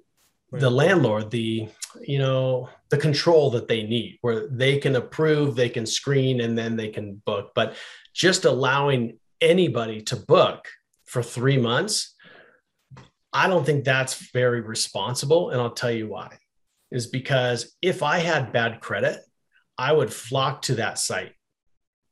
[0.52, 1.68] the landlord the
[2.02, 6.58] you know the control that they need where they can approve they can screen and
[6.58, 7.52] then they can book.
[7.56, 7.76] But
[8.14, 10.68] just allowing anybody to book
[11.06, 12.16] for three months
[13.34, 16.38] i don't think that's very responsible and i'll tell you why.
[16.92, 19.20] Is because if i had bad credit
[19.88, 21.34] i would flock to that site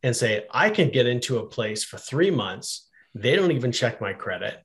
[0.03, 2.87] and say i can get into a place for three months.
[3.15, 4.55] They don't even check my credit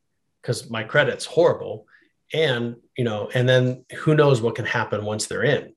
[0.40, 1.86] because my credit's horrible.
[2.32, 5.74] And you know and then who knows what can happen once they're in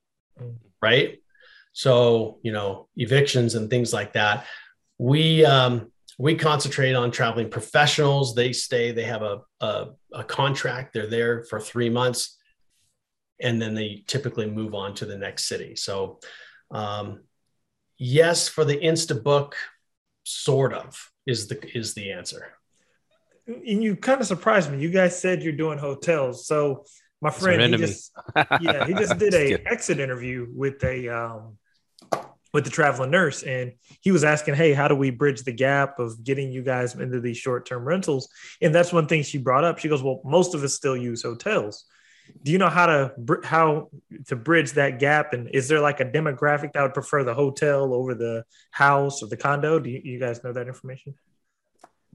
[0.80, 1.20] right?
[1.72, 4.46] So you know evictions and things like that.
[4.98, 8.34] We um we concentrate on traveling professionals.
[8.34, 10.92] They stay they have a, a, a contract.
[10.92, 12.36] They're there for three months
[13.40, 15.76] and then they typically move on to the next city.
[15.76, 16.18] So
[16.70, 17.20] um
[17.96, 19.56] yes for the insta book
[20.24, 22.58] sort of is the is the answer
[23.48, 24.78] and you kind of surprised me.
[24.78, 26.46] You guys said you're doing hotels.
[26.46, 26.84] So
[27.20, 28.12] my friend, he just,
[28.60, 31.58] yeah, he just did a exit interview with a um,
[32.52, 35.98] with the traveling nurse, and he was asking, "Hey, how do we bridge the gap
[35.98, 38.28] of getting you guys into these short term rentals?"
[38.60, 39.78] And that's one thing she brought up.
[39.78, 41.84] She goes, "Well, most of us still use hotels."
[42.42, 43.12] Do you know how to
[43.44, 43.90] how
[44.26, 45.32] to bridge that gap?
[45.32, 49.28] And is there like a demographic that would prefer the hotel over the house or
[49.28, 49.78] the condo?
[49.78, 51.14] Do you, you guys know that information?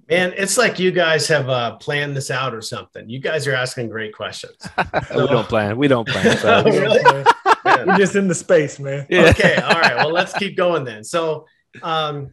[0.10, 3.08] Man, it's like you guys have uh, planned this out or something.
[3.08, 4.58] You guys are asking great questions.
[5.08, 5.78] So, we don't plan.
[5.78, 6.38] We don't plan.
[6.38, 6.64] So.
[6.66, 7.24] really?
[7.66, 9.08] We're just in the space, man.
[9.10, 9.30] Yeah.
[9.30, 9.56] Okay.
[9.56, 9.96] All right.
[9.96, 11.04] Well, let's keep going then.
[11.04, 11.46] So,
[11.82, 12.32] um,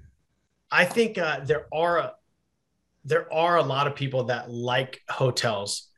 [0.71, 2.13] I think uh, there are
[3.05, 5.90] there are a lot of people that like hotels.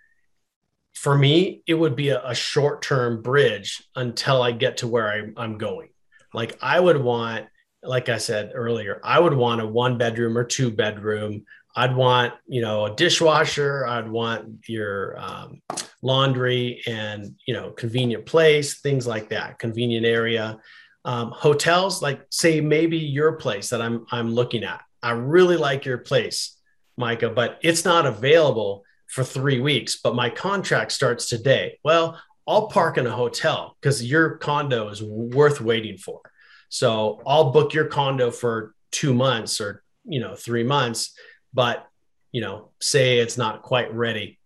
[0.95, 5.11] For me, it would be a, a short term bridge until I get to where
[5.11, 5.89] I'm, I'm going.
[6.35, 7.47] Like I would want
[7.85, 12.35] like I said earlier, I would want a one bedroom or two bedroom I'd want,
[12.47, 13.87] you know, a dishwasher.
[13.87, 15.63] I'd want your um,
[16.03, 20.59] laundry and, you know, convenient place, things like that, convenient area.
[21.05, 24.83] Um, hotels, like say maybe your place that I'm I'm looking at.
[25.03, 26.57] I really like your place,
[26.97, 30.01] Micah, but it's not available for three weeks.
[30.03, 31.79] But my contract starts today.
[31.85, 36.21] Well, I'll park in a hotel because your condo is worth waiting for.
[36.69, 41.17] So I'll book your condo for two months or you know three months
[41.53, 41.89] but
[42.31, 44.39] you know say it's not quite ready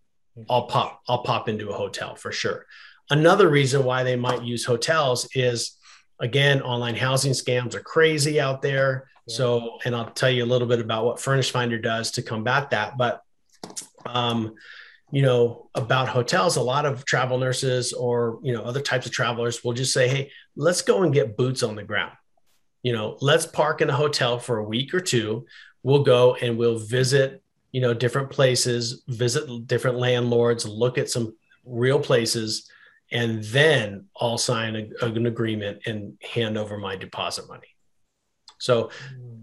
[0.49, 2.65] i'll pop i'll pop into a hotel for sure
[3.09, 5.77] another reason why they might use hotels is
[6.19, 9.35] again online housing scams are crazy out there yeah.
[9.35, 12.69] so and i'll tell you a little bit about what furnish finder does to combat
[12.69, 13.21] that but
[14.07, 14.55] um
[15.11, 19.11] you know about hotels a lot of travel nurses or you know other types of
[19.11, 22.13] travelers will just say hey let's go and get boots on the ground.
[22.83, 25.45] You know let's park in a hotel for a week or two.
[25.83, 27.41] We'll go and we'll visit
[27.71, 32.69] you know different places visit different landlords look at some real places
[33.11, 37.67] and then i'll sign a, an agreement and hand over my deposit money.
[38.59, 38.89] So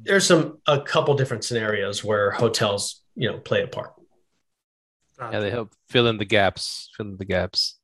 [0.03, 3.94] there's some a couple different scenarios where hotels you know play a part
[5.21, 7.79] yeah they help fill in the gaps fill in the gaps.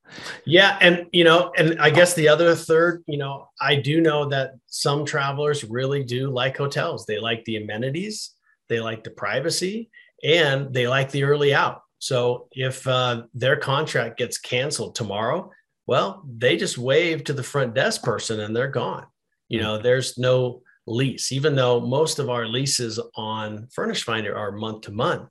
[0.44, 4.28] Yeah and you know and i guess the other third you know i do know
[4.28, 7.06] that some travelers really do like hotels.
[7.06, 8.32] They like the amenities
[8.70, 9.90] they like the privacy,
[10.24, 11.82] and they like the early out.
[11.98, 15.50] So if uh, their contract gets canceled tomorrow,
[15.86, 19.06] well, they just wave to the front desk person and they're gone.
[19.48, 24.52] You know, there's no lease, even though most of our leases on Furnish Finder are
[24.52, 25.28] month to month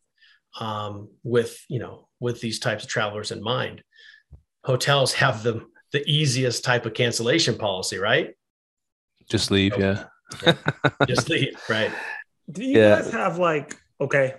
[0.60, 3.84] um, with, you know, with these types of travelers in mind.
[4.64, 8.36] Hotels have the, the easiest type of cancellation policy, right?
[9.30, 10.06] Just leave, yeah.
[10.46, 10.54] yeah.
[11.08, 11.92] Just leave, right?
[12.52, 12.96] Do you yeah.
[12.96, 14.36] guys have like okay?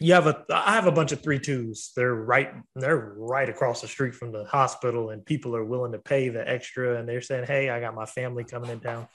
[0.00, 1.92] You have a I have a bunch of three twos.
[1.94, 5.98] They're right they're right across the street from the hospital, and people are willing to
[5.98, 9.08] pay the extra, and they're saying, "Hey, I got my family coming in town."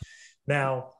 [0.45, 0.93] Now,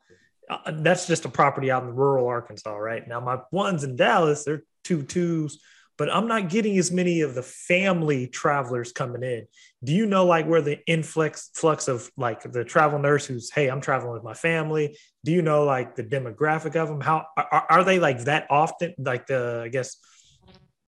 [0.50, 3.08] uh, that's just a property out in rural Arkansas, right?
[3.08, 5.60] Now, my ones in Dallas, they're two twos
[5.98, 9.48] but I'm not getting as many of the family travelers coming in.
[9.84, 13.70] Do you know like where the influx flux of like the travel nurse who's hey
[13.70, 14.98] I'm traveling with my family?
[15.24, 17.02] Do you know like the demographic of them?
[17.02, 18.94] How are, are they like that often?
[18.98, 19.98] Like the I guess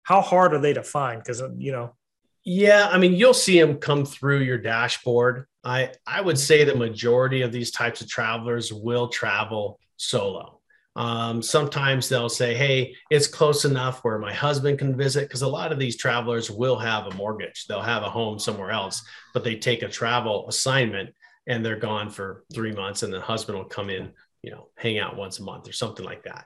[0.03, 1.21] how hard are they to find?
[1.21, 1.95] Because you know.
[2.43, 5.47] Yeah, I mean you'll see them come through your dashboard.
[5.65, 10.61] I I would say the majority of these types of travelers will travel solo.
[10.95, 15.47] Um, sometimes they'll say, "Hey, it's close enough where my husband can visit," because a
[15.47, 17.65] lot of these travelers will have a mortgage.
[17.65, 21.13] They'll have a home somewhere else, but they take a travel assignment
[21.47, 24.99] and they're gone for three months, and the husband will come in, you know, hang
[24.99, 26.45] out once a month or something like that.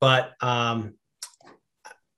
[0.00, 0.94] But um,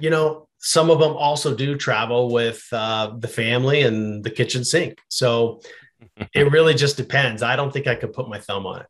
[0.00, 4.64] you know, some of them also do travel with uh, the family and the kitchen
[4.64, 4.98] sink.
[5.08, 5.60] So
[6.32, 7.42] it really just depends.
[7.42, 8.86] I don't think I could put my thumb on it.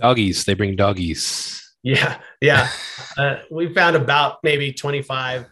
[0.00, 1.74] Doggies, they bring doggies.
[1.82, 2.68] Yeah, yeah.
[3.18, 5.46] uh, we found about maybe twenty five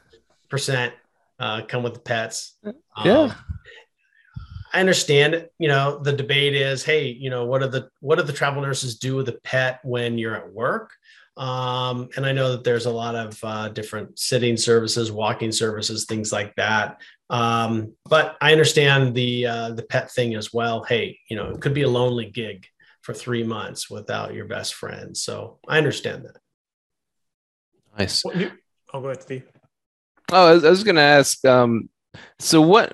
[0.48, 0.94] percent
[1.38, 2.56] uh, come with the pets.
[3.04, 3.20] Yeah.
[3.20, 3.34] Um,
[4.72, 5.48] I understand.
[5.58, 8.62] You know, the debate is, hey, you know, what are the what do the travel
[8.62, 10.92] nurses do with a pet when you're at work?
[11.36, 16.04] Um, and I know that there's a lot of uh, different sitting services, walking services,
[16.04, 17.00] things like that.
[17.32, 20.84] Um, but I understand the uh, the pet thing as well.
[20.84, 22.66] Hey, you know, it could be a lonely gig
[23.00, 25.16] for three months without your best friend.
[25.16, 26.36] So I understand that.
[27.98, 28.22] Nice.
[28.24, 28.52] Well, you-
[28.92, 29.44] oh, go ahead, Steve.
[30.30, 31.44] Oh, I was, was going to ask.
[31.44, 31.88] Um,
[32.38, 32.92] so what?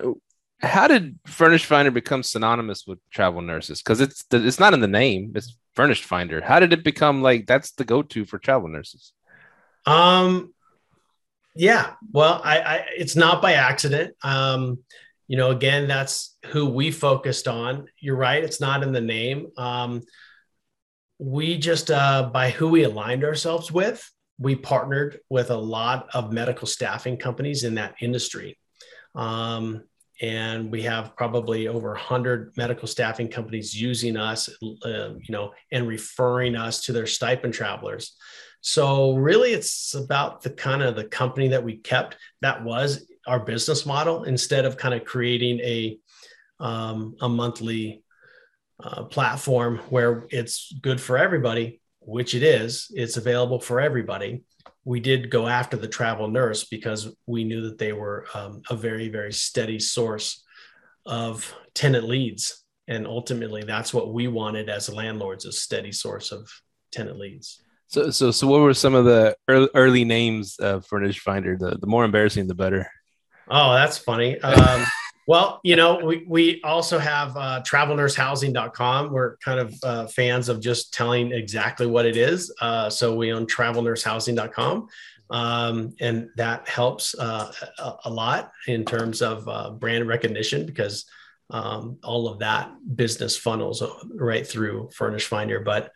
[0.61, 3.81] How did Furnished Finder become synonymous with travel nurses?
[3.81, 5.33] Because it's it's not in the name.
[5.35, 6.41] It's Furnished Finder.
[6.41, 9.13] How did it become like that's the go-to for travel nurses?
[9.85, 10.53] Um,
[11.55, 11.93] yeah.
[12.11, 14.15] Well, I, I it's not by accident.
[14.23, 14.79] Um,
[15.27, 17.87] you know, again, that's who we focused on.
[17.99, 18.43] You're right.
[18.43, 19.47] It's not in the name.
[19.57, 20.01] Um,
[21.19, 24.09] we just uh, by who we aligned ourselves with,
[24.39, 28.57] we partnered with a lot of medical staffing companies in that industry.
[29.15, 29.83] Um,
[30.21, 34.49] and we have probably over 100 medical staffing companies using us
[34.85, 38.15] uh, you know and referring us to their stipend travelers
[38.61, 43.39] so really it's about the kind of the company that we kept that was our
[43.39, 45.97] business model instead of kind of creating a
[46.59, 48.03] um, a monthly
[48.83, 52.91] uh, platform where it's good for everybody which it is.
[52.95, 54.43] It's available for everybody.
[54.83, 58.75] We did go after the travel nurse because we knew that they were um, a
[58.75, 60.43] very very steady source
[61.05, 62.63] of tenant leads.
[62.87, 66.49] And ultimately that's what we wanted as landlords a steady source of
[66.91, 71.57] tenant leads So so so what were some of the early, names of Furnished Finder?
[71.57, 72.89] The the more embarrassing, the better.
[73.49, 74.39] oh that's funny.
[74.41, 74.85] Um,
[75.27, 80.61] well you know we, we also have uh, travelnursehousing.com we're kind of uh, fans of
[80.61, 82.53] just telling exactly what it is.
[82.61, 84.87] Uh, so we own travelnursehousing.com
[85.31, 91.05] um, and that helps uh, a, a lot in terms of uh, brand recognition because
[91.51, 95.59] um, all of that business funnels right through furnish finder.
[95.59, 95.91] But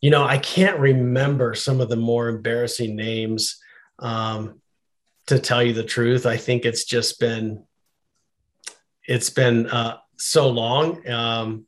[0.00, 3.60] you know i can't remember some of the more embarrassing names
[4.00, 4.60] um,
[5.26, 7.64] to tell you the truth i think it's just been
[9.06, 11.66] it's been uh, so long um,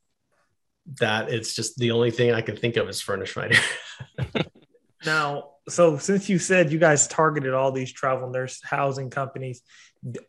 [0.98, 3.56] that it's just the only thing I can think of is Furnish Finder.
[5.04, 9.62] Now, so since you said you guys targeted all these travel nurse housing companies,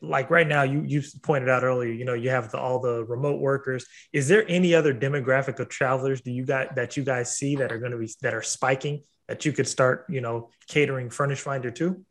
[0.02, 3.06] like right now, you you pointed out earlier, you know, you have the, all the
[3.06, 3.86] remote workers.
[4.12, 7.72] Is there any other demographic of travelers do you got that you guys see that
[7.72, 11.40] are going to be that are spiking that you could start, you know, catering Furnish
[11.40, 12.04] Finder to?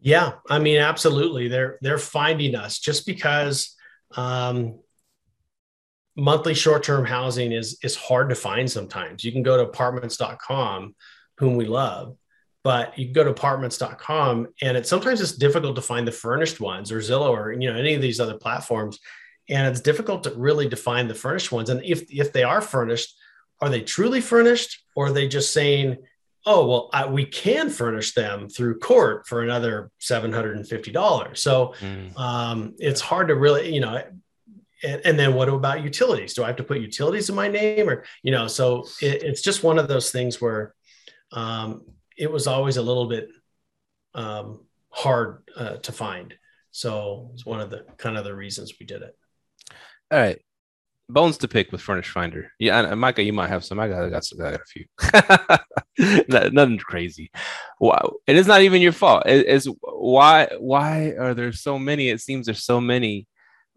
[0.00, 1.48] yeah, I mean, absolutely.
[1.48, 3.76] They're they're finding us just because
[4.16, 4.80] um,
[6.16, 9.24] monthly short-term housing is is hard to find sometimes.
[9.24, 10.94] You can go to apartments.com,
[11.36, 12.16] whom we love,
[12.62, 16.60] but you can go to apartments.com and it's sometimes it's difficult to find the furnished
[16.60, 18.98] ones or Zillow or you know any of these other platforms.
[19.48, 21.70] And it's difficult to really define the furnished ones.
[21.70, 23.16] And if if they are furnished,
[23.60, 25.96] are they truly furnished or are they just saying,
[26.46, 32.18] oh well I, we can furnish them through CORT for another $750 so Mm.
[32.18, 34.02] um, it's hard to really you know
[34.82, 37.88] and, and then what about utilities do i have to put utilities in my name
[37.90, 40.74] or you know so it, it's just one of those things where
[41.32, 41.82] um,
[42.20, 43.28] it was always a little bit
[44.14, 46.34] um, hard uh, to find
[46.70, 49.16] so it's one of the kind of the reasons we did it
[50.12, 50.40] All right.
[51.08, 52.52] Bones to pick with Furnished Finder.
[52.60, 53.80] Yeah, Micah, you might have some.
[53.80, 54.84] I got, I got, some, I got a few.
[56.28, 57.32] No- Nothing crazy.
[57.80, 58.12] Wow.
[58.28, 59.24] It's not even your fault.
[59.26, 62.10] It- it's why why are there so many?
[62.10, 63.26] It seems there's so many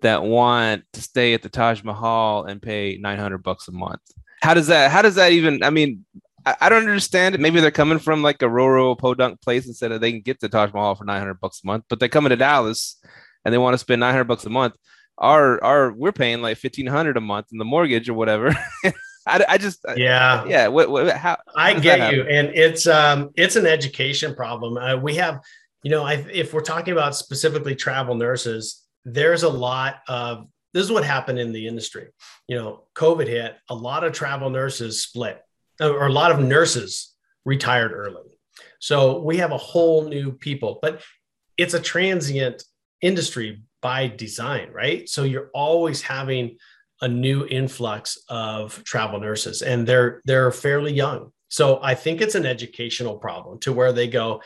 [0.02, 4.02] that want to stay at the Taj Mahal and pay 900 bucks a month.
[4.44, 6.06] How does that how does that even I mean
[6.46, 7.42] I, I don't understand it.
[7.42, 10.50] Maybe they're coming from like a rural podunk place instead of they can get to
[10.50, 13.00] Taj Mahal for 900 bucks a month, but they're coming to Dallas
[13.46, 14.76] and they want to spend 900 bucks a month
[15.18, 18.56] our our we're paying like fifteen hundred a month in the mortgage or whatever.
[19.26, 20.68] I, I just yeah yeah.
[20.68, 24.78] What, what how I get you, and it's um it's an education problem.
[24.78, 25.40] Uh, we have,
[25.84, 30.84] you know, I, if we're talking about specifically travel nurses, there's a lot of this
[30.84, 32.08] is what happened in the industry.
[32.48, 35.42] You know, COVID hit, a lot of travel nurses split,
[35.92, 37.14] or a lot of nurses
[37.46, 38.22] retired early.
[38.80, 41.02] So we have a whole new people, but
[41.58, 42.64] it's a transient
[43.02, 45.08] industry by design, right?
[45.08, 46.58] So you're always having
[47.02, 51.32] a new influx of travel nurses and they're they're fairly young.
[51.50, 54.42] So I think it's an educational problem to where they go,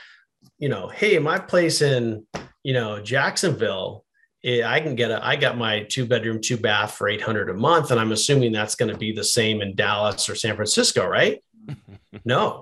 [0.57, 2.25] you know, hey, my place in,
[2.63, 4.03] you know, Jacksonville
[4.47, 7.91] I can get a, I got my two bedroom, two bath for 800 a month.
[7.91, 11.43] And I'm assuming that's going to be the same in Dallas or San Francisco, right?
[12.25, 12.61] no,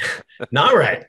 [0.52, 1.04] not right.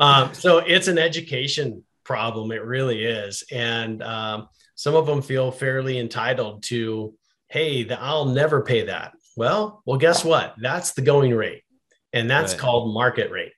[0.00, 2.50] Um, so it's an education problem.
[2.50, 3.44] It really is.
[3.52, 7.14] And um, some of them feel fairly entitled to,
[7.48, 9.12] hey, the, I'll never pay that.
[9.36, 10.54] Well, well, guess what?
[10.58, 11.62] That's the going rate.
[12.12, 12.60] And that's right.
[12.60, 13.52] called market rate.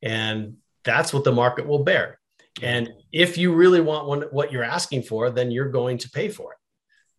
[0.00, 2.18] And that's what the market will bear.
[2.62, 6.28] And if you really want one, what you're asking for, then you're going to pay
[6.28, 6.58] for it,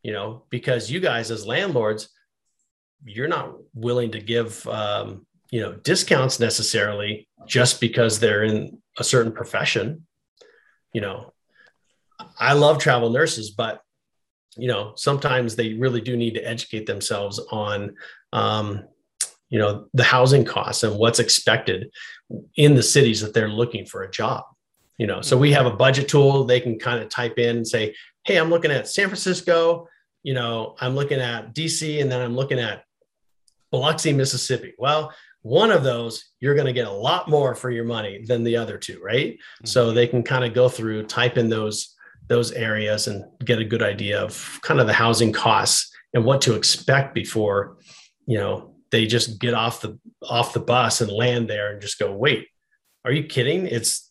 [0.02, 2.10] you know, because you guys as landlords,
[3.06, 9.04] you're not willing to give, um, you know, discounts necessarily just because they're in a
[9.04, 10.08] certain profession.
[10.94, 11.34] You know,
[12.40, 13.82] I love travel nurses, but
[14.60, 17.96] you know, sometimes they really do need to educate themselves on,
[18.34, 18.86] um,
[19.50, 21.92] you know, the housing costs and what's expected
[22.56, 24.44] in the cities that they're looking for a job
[24.98, 27.68] you know so we have a budget tool they can kind of type in and
[27.68, 27.94] say
[28.26, 29.88] hey i'm looking at san francisco
[30.24, 32.84] you know i'm looking at dc and then i'm looking at
[33.72, 34.74] biloxi mississippi.
[34.78, 38.44] Well one of those you're going to get a lot more for your money than
[38.44, 39.34] the other two right?
[39.34, 39.68] Mm-hmm.
[39.68, 41.96] so they can kind of go through type in those
[42.28, 46.42] those areas and get a good idea of kind of the housing costs and what
[46.42, 47.78] to expect before
[48.26, 52.00] you know they just get off the off the bus and land there and just
[52.00, 52.48] go wait
[53.08, 53.68] are you kidding?
[53.68, 54.07] It's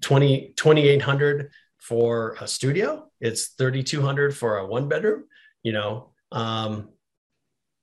[0.00, 3.10] 20 2800 for a studio.
[3.20, 5.24] It's 3200 for a one bedroom
[5.62, 6.88] you know um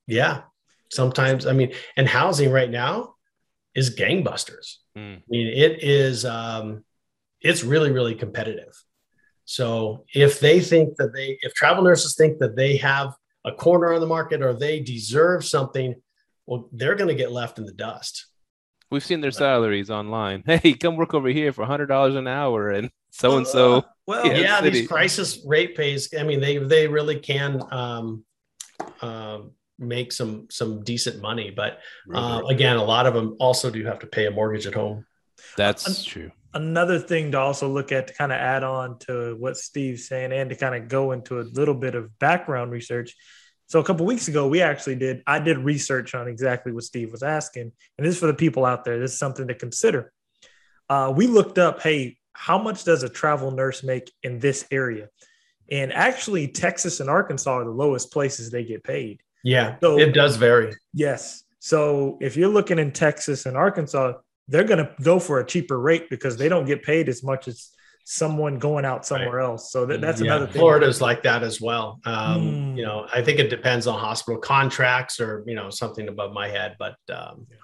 [0.06, 0.42] yeah.
[0.90, 3.14] Sometimes i mean and housing right now
[3.74, 4.76] is gangbusters.
[4.96, 5.18] Mm.
[5.18, 6.84] i mean it is um
[7.40, 8.74] it's really really competitive.
[9.44, 13.14] So if they think that they if travel nurses think that they have
[13.44, 15.94] a corner on the market or they deserve something
[16.46, 18.26] well they're going to get left in the dust
[18.90, 20.44] We've seen their salaries online.
[20.46, 23.84] Hey, come work over here for hundred dollars an hour, and so and so.
[24.06, 26.14] Well, yeah, these crisis rate pays.
[26.18, 28.24] I mean, they they really can um,
[29.00, 29.38] uh,
[29.78, 31.80] make some some decent money, but
[32.14, 35.04] uh, again, a lot of them also do have to pay a mortgage at home.
[35.56, 36.30] That's An- true.
[36.54, 40.32] Another thing to also look at to kind of add on to what Steve's saying,
[40.32, 43.14] and to kind of go into a little bit of background research
[43.66, 47.10] so a couple weeks ago, we actually did, I did research on exactly what Steve
[47.10, 47.72] was asking.
[47.98, 48.98] And this is for the people out there.
[48.98, 50.12] This is something to consider.
[50.88, 55.08] Uh, we looked up, hey, how much does a travel nurse make in this area?
[55.70, 59.20] And actually, Texas and Arkansas are the lowest places they get paid.
[59.42, 60.72] Yeah, so, it does vary.
[60.92, 61.42] Yes.
[61.58, 64.14] So if you're looking in Texas and Arkansas,
[64.46, 67.48] they're going to go for a cheaper rate because they don't get paid as much
[67.48, 67.70] as
[68.08, 69.44] someone going out somewhere right.
[69.44, 69.72] else.
[69.72, 70.28] So that, that's yeah.
[70.28, 70.60] another thing.
[70.60, 71.98] Florida's like that as well.
[72.04, 72.76] Um, mm.
[72.76, 76.48] You know, I think it depends on hospital contracts or, you know, something above my
[76.48, 77.56] head, but, um, yeah.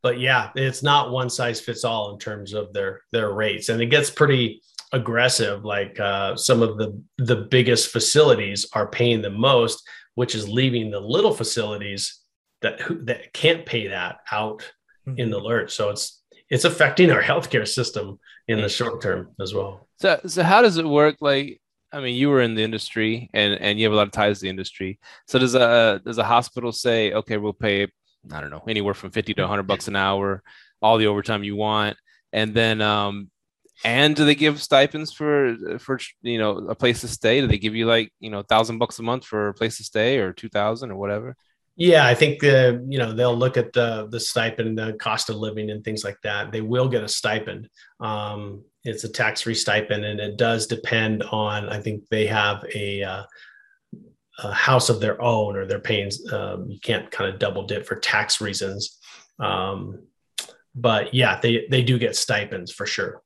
[0.00, 3.68] but yeah, it's not one size fits all in terms of their, their rates.
[3.68, 5.64] And it gets pretty aggressive.
[5.64, 9.82] Like uh, some of the, the biggest facilities are paying the most,
[10.14, 12.20] which is leaving the little facilities
[12.62, 14.60] that, that can't pay that out
[15.04, 15.18] mm-hmm.
[15.18, 15.74] in the lurch.
[15.74, 19.86] So it's, it's affecting our healthcare system in the short term as well.
[20.00, 21.16] So, so how does it work?
[21.20, 21.60] Like,
[21.92, 24.38] I mean, you were in the industry and and you have a lot of ties
[24.38, 24.98] to the industry.
[25.26, 27.84] So does a does a hospital say, okay, we'll pay,
[28.32, 30.42] I don't know, anywhere from fifty to hundred bucks an hour,
[30.82, 31.96] all the overtime you want,
[32.32, 33.30] and then um,
[33.84, 37.40] and do they give stipends for for you know a place to stay?
[37.40, 39.84] Do they give you like you know thousand bucks a month for a place to
[39.84, 41.36] stay or two thousand or whatever?
[41.80, 45.36] Yeah, I think the you know they'll look at the the stipend, the cost of
[45.36, 46.50] living, and things like that.
[46.50, 47.68] They will get a stipend.
[48.00, 51.68] Um, it's a tax free stipend, and it does depend on.
[51.68, 53.22] I think they have a, uh,
[54.40, 56.10] a house of their own, or they're paying.
[56.32, 58.98] Um, you can't kind of double dip for tax reasons.
[59.38, 60.02] Um,
[60.74, 63.22] but yeah, they they do get stipends for sure.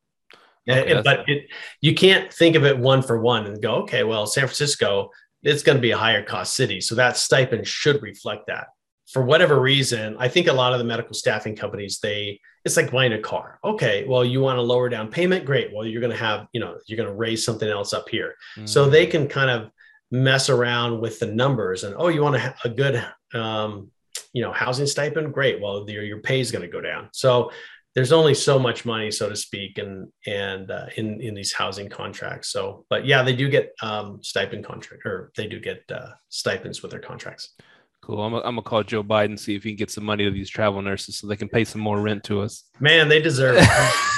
[0.69, 1.47] Okay, but it,
[1.81, 5.11] you can't think of it one for one and go, okay, well, San Francisco
[5.43, 6.81] it's going to be a higher cost city.
[6.81, 8.69] So that stipend should reflect that.
[9.13, 12.93] For whatever reason, I think a lot of the medical staffing companies, they it's like
[12.93, 13.59] buying a car.
[13.65, 15.45] Okay, well, you want a lower down payment?
[15.45, 15.73] Great.
[15.75, 18.37] Well, you're going to have, you know, you're going to raise something else up here.
[18.57, 18.67] Mm-hmm.
[18.67, 19.71] So they can kind of
[20.13, 23.91] mess around with the numbers and oh, you want a, a good um,
[24.33, 25.33] you know, housing stipend?
[25.33, 25.61] Great.
[25.61, 27.09] Well, your, your pay is going to go down.
[27.13, 27.51] So
[27.95, 31.89] there's only so much money, so to speak, and and uh, in in these housing
[31.89, 32.51] contracts.
[32.51, 36.83] So, but yeah, they do get um, stipend contract, or they do get uh, stipends
[36.83, 37.55] with their contracts.
[38.01, 38.21] Cool.
[38.21, 40.51] I'm, I'm gonna call Joe Biden see if he can get some money to these
[40.51, 42.65] travel nurses so they can pay some more rent to us.
[42.81, 43.69] Man, they deserve it.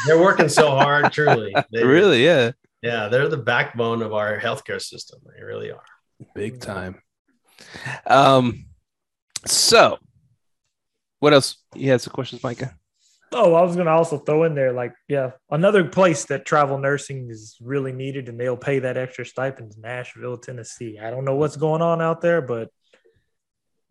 [0.07, 1.12] they're working so hard.
[1.12, 5.20] Truly, they, really, yeah, yeah, they're the backbone of our healthcare system.
[5.37, 5.85] They really are.
[6.35, 7.03] Big time.
[8.07, 8.66] Um,
[9.47, 9.99] so
[11.18, 11.57] what else?
[11.75, 12.77] You had some questions, Micah?
[13.33, 16.79] Oh, I was going to also throw in there, like, yeah, another place that travel
[16.79, 20.99] nursing is really needed and they'll pay that extra stipend is Nashville, Tennessee.
[21.01, 22.70] I don't know what's going on out there, but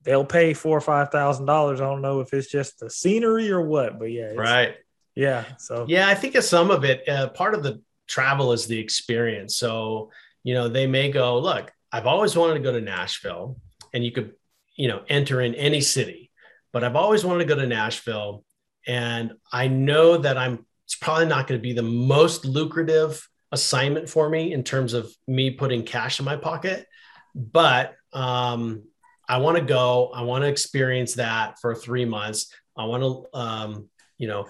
[0.03, 1.81] they'll pay four or five thousand dollars.
[1.81, 4.75] I don't know if it's just the scenery or what, but yeah, right.
[5.15, 5.45] Yeah.
[5.57, 7.07] So yeah, I think of some of it.
[7.07, 9.57] Uh, part of the travel is the experience.
[9.57, 10.11] So
[10.43, 13.57] you know, they may go, look, I've always wanted to go to Nashville,
[13.93, 14.33] and you could,
[14.75, 16.31] you know, enter in any city,
[16.71, 18.43] but I've always wanted to go to Nashville
[18.87, 24.09] and I know that I'm it's probably not going to be the most lucrative assignment
[24.09, 26.87] for me in terms of me putting cash in my pocket,
[27.33, 28.83] but um,
[29.27, 30.11] I want to go.
[30.13, 32.53] I want to experience that for three months.
[32.77, 34.47] I want to, um, you know,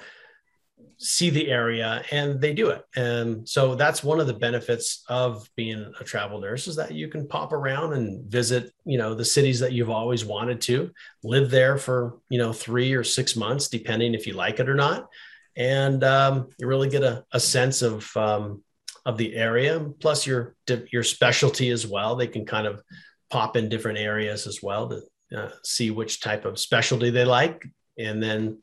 [1.03, 2.83] see the area and they do it.
[2.95, 7.09] And so that's one of the benefits of being a travel nurse is that you
[7.09, 10.91] can pop around and visit you know the cities that you've always wanted to
[11.23, 14.75] live there for you know three or six months depending if you like it or
[14.75, 15.09] not.
[15.55, 18.63] And um, you really get a, a sense of um,
[19.05, 19.79] of the area.
[19.99, 20.55] Plus your
[20.91, 22.15] your specialty as well.
[22.15, 22.81] They can kind of
[23.29, 25.01] pop in different areas as well to
[25.37, 27.65] uh, see which type of specialty they like
[27.97, 28.61] and then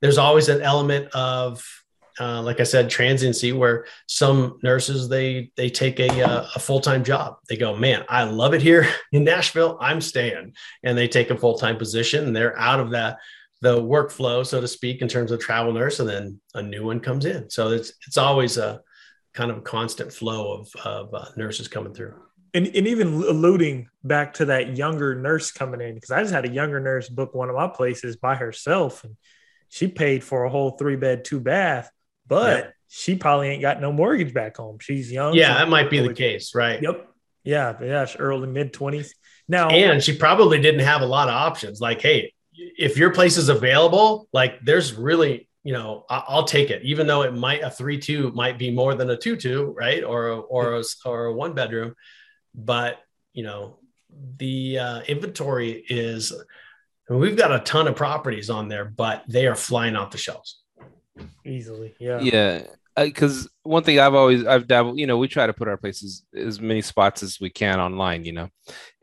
[0.00, 1.64] there's always an element of
[2.18, 6.80] uh, like I said, transiency, where some nurses they they take a, uh, a full
[6.80, 7.36] time job.
[7.48, 9.76] They go, man, I love it here in Nashville.
[9.80, 13.18] I'm staying, and they take a full time position, and they're out of that
[13.62, 17.00] the workflow, so to speak, in terms of travel nurse, and then a new one
[17.00, 17.50] comes in.
[17.50, 18.80] So it's it's always a
[19.34, 22.14] kind of constant flow of of uh, nurses coming through
[22.56, 26.46] and, and even alluding back to that younger nurse coming in because i just had
[26.46, 29.16] a younger nurse book one of my places by herself and
[29.68, 31.90] she paid for a whole three bed two bath
[32.26, 32.74] but yep.
[32.88, 34.78] she probably ain't got no mortgage back home.
[34.80, 35.34] She's young.
[35.34, 36.82] Yeah that might be the case right.
[36.82, 37.08] Yep.
[37.44, 39.10] Yeah yeah early mid 20s
[39.48, 41.80] now and she probably didn't have a lot of options.
[41.80, 46.84] Like hey if your place is available like there's really you know, I'll take it,
[46.84, 50.04] even though it might a three two might be more than a two two, right?
[50.04, 51.96] Or a, or a, or a one bedroom
[52.56, 53.00] but
[53.32, 53.78] you know
[54.38, 56.32] the uh, inventory is
[57.08, 60.62] we've got a ton of properties on there but they are flying off the shelves
[61.44, 62.62] easily yeah yeah
[62.96, 66.24] because one thing I've always I've dabbled, you know, we try to put our places
[66.34, 68.48] as many spots as we can online, you know,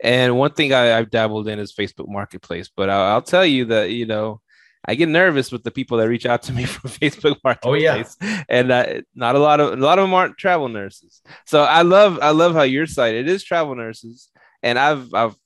[0.02, 2.68] and one thing I, have dabbled in is Facebook Marketplace.
[2.74, 4.40] But I'll, I'll, tell you that you know
[4.86, 8.16] I get nervous with the people that reach out to me from Facebook Marketplace.
[8.20, 11.22] Oh yeah, and uh, not a lot of a lot of them aren't travel nurses.
[11.46, 14.30] So I love I love how your site it is travel nurses,
[14.62, 15.36] and I've I've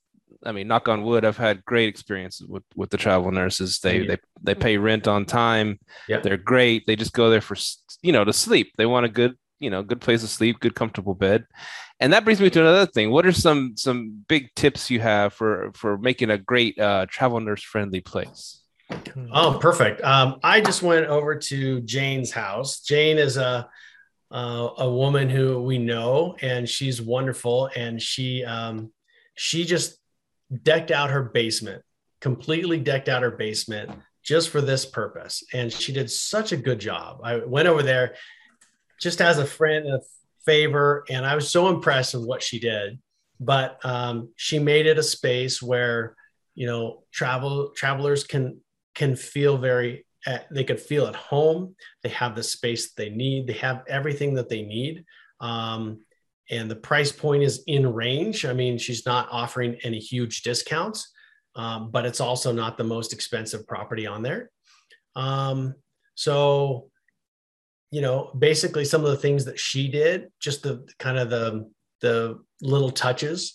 [0.44, 3.78] I mean knock on wood I've had great experiences with with the travel nurses.
[3.78, 5.78] They they they pay rent on time.
[6.08, 6.22] Yep.
[6.22, 6.86] They're great.
[6.86, 7.56] They just go there for
[8.02, 8.72] you know to sleep.
[8.76, 11.46] They want a good you know good place to sleep, good comfortable bed.
[12.00, 13.10] And that brings me to another thing.
[13.10, 17.40] What are some some big tips you have for for making a great uh, travel
[17.40, 18.57] nurse friendly place?
[19.32, 20.02] Oh, perfect.
[20.02, 22.80] Um, I just went over to Jane's house.
[22.80, 23.68] Jane is a
[24.30, 27.70] uh, a woman who we know, and she's wonderful.
[27.74, 28.92] And she um,
[29.34, 29.98] she just
[30.62, 31.82] decked out her basement,
[32.20, 33.90] completely decked out her basement
[34.22, 35.42] just for this purpose.
[35.52, 37.20] And she did such a good job.
[37.24, 38.14] I went over there
[39.00, 40.00] just as a friend a
[40.44, 42.98] favor, and I was so impressed with what she did.
[43.40, 46.16] But um, she made it a space where
[46.54, 48.60] you know travel travelers can
[48.98, 51.74] can feel very uh, they could feel at home.
[52.02, 53.46] They have the space they need.
[53.46, 55.04] They have everything that they need.
[55.40, 56.00] Um,
[56.50, 58.44] and the price point is in range.
[58.44, 61.12] I mean she's not offering any huge discounts
[61.58, 64.50] um, but it's also not the most expensive property on there.
[65.16, 65.74] Um,
[66.14, 66.90] so
[67.90, 71.70] you know basically some of the things that she did just the kind of the
[72.00, 73.54] the little touches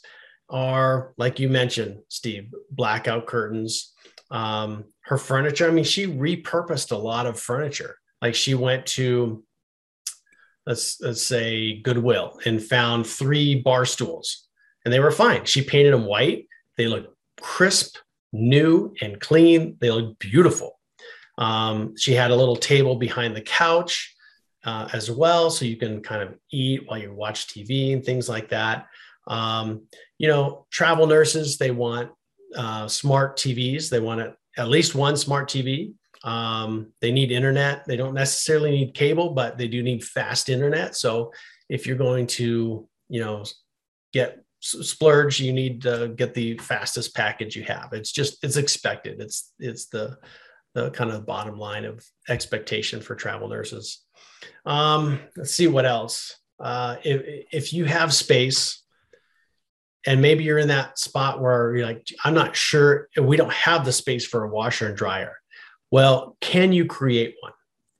[0.49, 3.93] are like you mentioned steve blackout curtains
[4.33, 5.67] um, her furniture.
[5.67, 7.95] I mean, she repurposed a lot of furniture.
[8.21, 9.43] Like she went to
[10.65, 14.47] let's let's say Goodwill and found three bar stools,
[14.83, 15.45] and they were fine.
[15.45, 16.47] She painted them white.
[16.77, 17.97] They look crisp,
[18.33, 19.77] new, and clean.
[19.79, 20.79] They look beautiful.
[21.37, 24.15] Um, she had a little table behind the couch
[24.63, 28.27] uh, as well, so you can kind of eat while you watch TV and things
[28.27, 28.87] like that.
[29.27, 29.83] Um,
[30.17, 32.11] you know, travel nurses they want
[32.55, 33.89] uh, smart TVs.
[33.89, 35.93] They want at least one smart TV.
[36.23, 37.85] Um, they need internet.
[37.85, 40.95] They don't necessarily need cable, but they do need fast internet.
[40.95, 41.33] So
[41.69, 43.43] if you're going to, you know,
[44.13, 47.89] get splurge, you need to get the fastest package you have.
[47.91, 49.19] It's just it's expected.
[49.19, 50.17] It's it's the
[50.73, 54.01] the kind of bottom line of expectation for travel nurses.
[54.65, 56.37] Um, let's see what else.
[56.59, 58.82] Uh, if if you have space,
[60.05, 63.85] and maybe you're in that spot where you're like, I'm not sure, we don't have
[63.85, 65.37] the space for a washer and dryer.
[65.91, 67.53] Well, can you create one?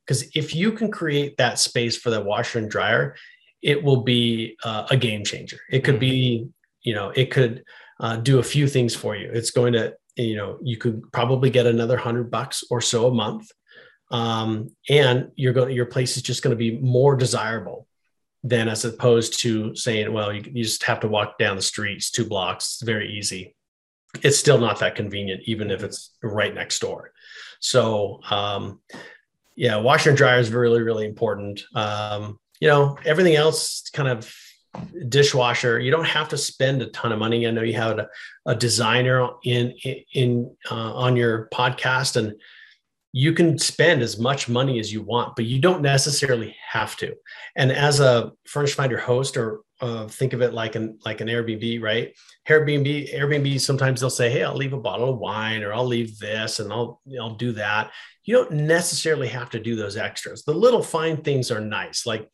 [0.05, 3.15] Because if you can create that space for the washer and dryer,
[3.61, 5.59] it will be uh, a game changer.
[5.69, 6.49] It could be,
[6.81, 7.63] you know, it could
[7.99, 9.31] uh, do a few things for you.
[9.33, 13.13] It's going to, you know, you could probably get another hundred bucks or so a
[13.13, 13.49] month,
[14.11, 17.87] um, and you're going, your place is just going to be more desirable
[18.43, 22.11] than as opposed to saying, well, you, you just have to walk down the streets
[22.11, 22.75] two blocks.
[22.75, 23.55] It's very easy.
[24.21, 27.13] It's still not that convenient, even if it's right next door.
[27.59, 28.81] So um,
[29.55, 31.63] yeah, washer and dryer is really, really important.
[31.73, 34.33] Um, you know, everything else kind of
[35.07, 37.47] dishwasher, you don't have to spend a ton of money.
[37.47, 38.07] I know you have a,
[38.45, 39.73] a designer in,
[40.13, 42.33] in, uh, on your podcast and
[43.15, 47.15] you can spend as much money as you want, but you don't necessarily have to.
[47.55, 51.27] And as a furnish finder host or uh, think of it like an like an
[51.27, 52.15] Airbnb, right?
[52.49, 53.61] Airbnb, Airbnb.
[53.61, 56.71] Sometimes they'll say, "Hey, I'll leave a bottle of wine, or I'll leave this, and
[56.71, 57.91] I'll I'll do that."
[58.23, 60.43] You don't necessarily have to do those extras.
[60.43, 62.29] The little fine things are nice, like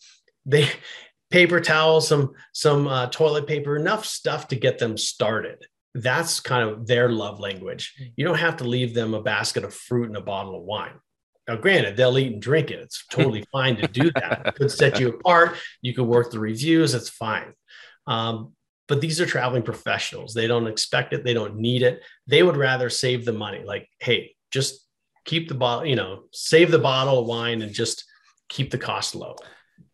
[0.45, 0.69] they
[1.31, 5.65] paper towels, some some uh, toilet paper, enough stuff to get them started.
[6.01, 7.93] That's kind of their love language.
[8.15, 10.93] You don't have to leave them a basket of fruit and a bottle of wine.
[11.47, 12.79] Now, granted, they'll eat and drink it.
[12.79, 14.43] It's totally fine to do that.
[14.45, 15.57] It could set you apart.
[15.81, 16.93] You could work the reviews.
[16.93, 17.53] It's fine.
[18.07, 18.53] Um,
[18.87, 20.33] but these are traveling professionals.
[20.33, 21.23] They don't expect it.
[21.23, 22.01] They don't need it.
[22.27, 23.63] They would rather save the money.
[23.63, 24.85] Like, hey, just
[25.25, 28.05] keep the bottle, you know, save the bottle of wine and just
[28.47, 29.35] keep the cost low.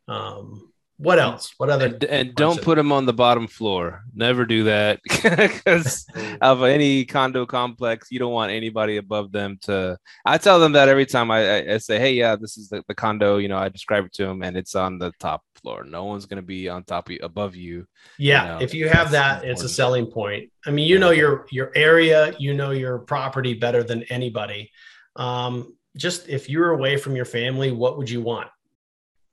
[0.07, 1.53] Um, what else?
[1.57, 1.87] What other?
[1.87, 4.03] And, and don't put them on the bottom floor.
[4.13, 6.05] Never do that because
[6.41, 8.11] of any condo complex.
[8.11, 9.97] You don't want anybody above them to.
[10.25, 12.95] I tell them that every time I, I say, "Hey, yeah, this is the, the
[12.95, 15.83] condo." You know, I describe it to them, and it's on the top floor.
[15.83, 17.85] No one's going to be on top of you, above you.
[18.17, 20.49] Yeah, you know, if you have that, it's a selling point.
[20.65, 24.71] I mean, you know your your area, you know your property better than anybody.
[25.17, 28.47] Um, just if you're away from your family, what would you want?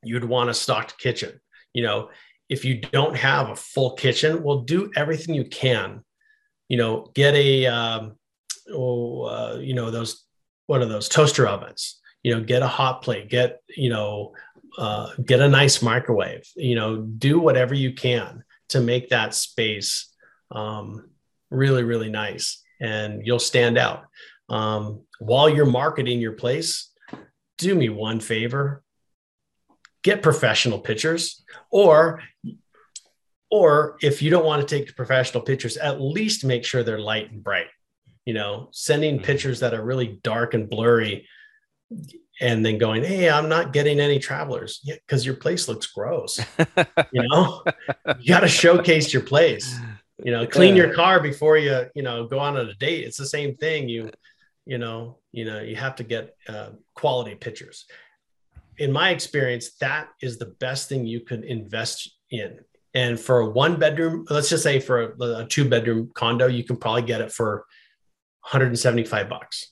[0.03, 1.39] You'd want a stocked kitchen
[1.75, 2.11] you know
[2.49, 6.03] if you don't have a full kitchen well do everything you can
[6.69, 8.17] you know get a um,
[8.73, 10.25] oh, uh, you know those
[10.67, 14.33] what are those toaster ovens you know get a hot plate get you know
[14.79, 20.13] uh, get a nice microwave you know do whatever you can to make that space
[20.51, 21.11] um,
[21.51, 24.05] really really nice and you'll stand out.
[24.49, 26.91] Um, while you're marketing your place
[27.57, 28.83] do me one favor
[30.03, 32.23] get professional pictures or
[33.51, 37.31] or if you don't want to take professional pictures at least make sure they're light
[37.31, 37.67] and bright
[38.25, 39.25] you know sending mm-hmm.
[39.25, 41.27] pictures that are really dark and blurry
[42.41, 44.81] and then going hey i'm not getting any travelers.
[44.83, 46.41] Yeah because your place looks gross
[47.13, 47.63] you know?
[48.19, 49.79] You got to showcase your place
[50.23, 53.05] you know clean your car before you you know go on a date.
[53.05, 53.89] It's the same thing.
[53.89, 54.11] You
[54.67, 57.87] you know you know you have to get uh, quality pictures
[58.79, 62.59] in my experience, that is the best thing you could invest in.
[62.95, 66.65] And for a one bedroom, let's just say for a, a two bedroom condo, you
[66.65, 67.65] can probably get it for
[68.43, 69.69] 175 bucks,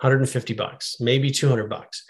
[0.00, 2.04] 150 bucks, maybe 200 bucks.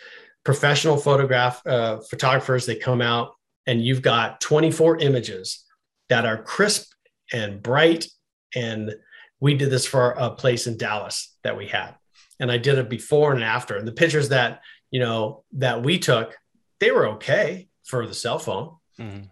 [0.44, 3.32] Professional photograph uh, photographers, they come out
[3.66, 5.64] and you've got 24 images
[6.08, 6.92] that are crisp
[7.32, 8.06] and bright.
[8.54, 8.94] And
[9.40, 11.96] we did this for a place in Dallas that we had.
[12.38, 13.76] And I did it before and after.
[13.76, 14.60] And the pictures that
[14.96, 16.34] you know, that we took,
[16.80, 18.76] they were okay for the cell phone.
[18.98, 19.24] Mm-hmm.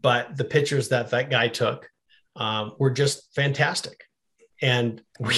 [0.00, 1.90] But the pictures that that guy took
[2.36, 4.04] um, were just fantastic.
[4.62, 5.34] And we,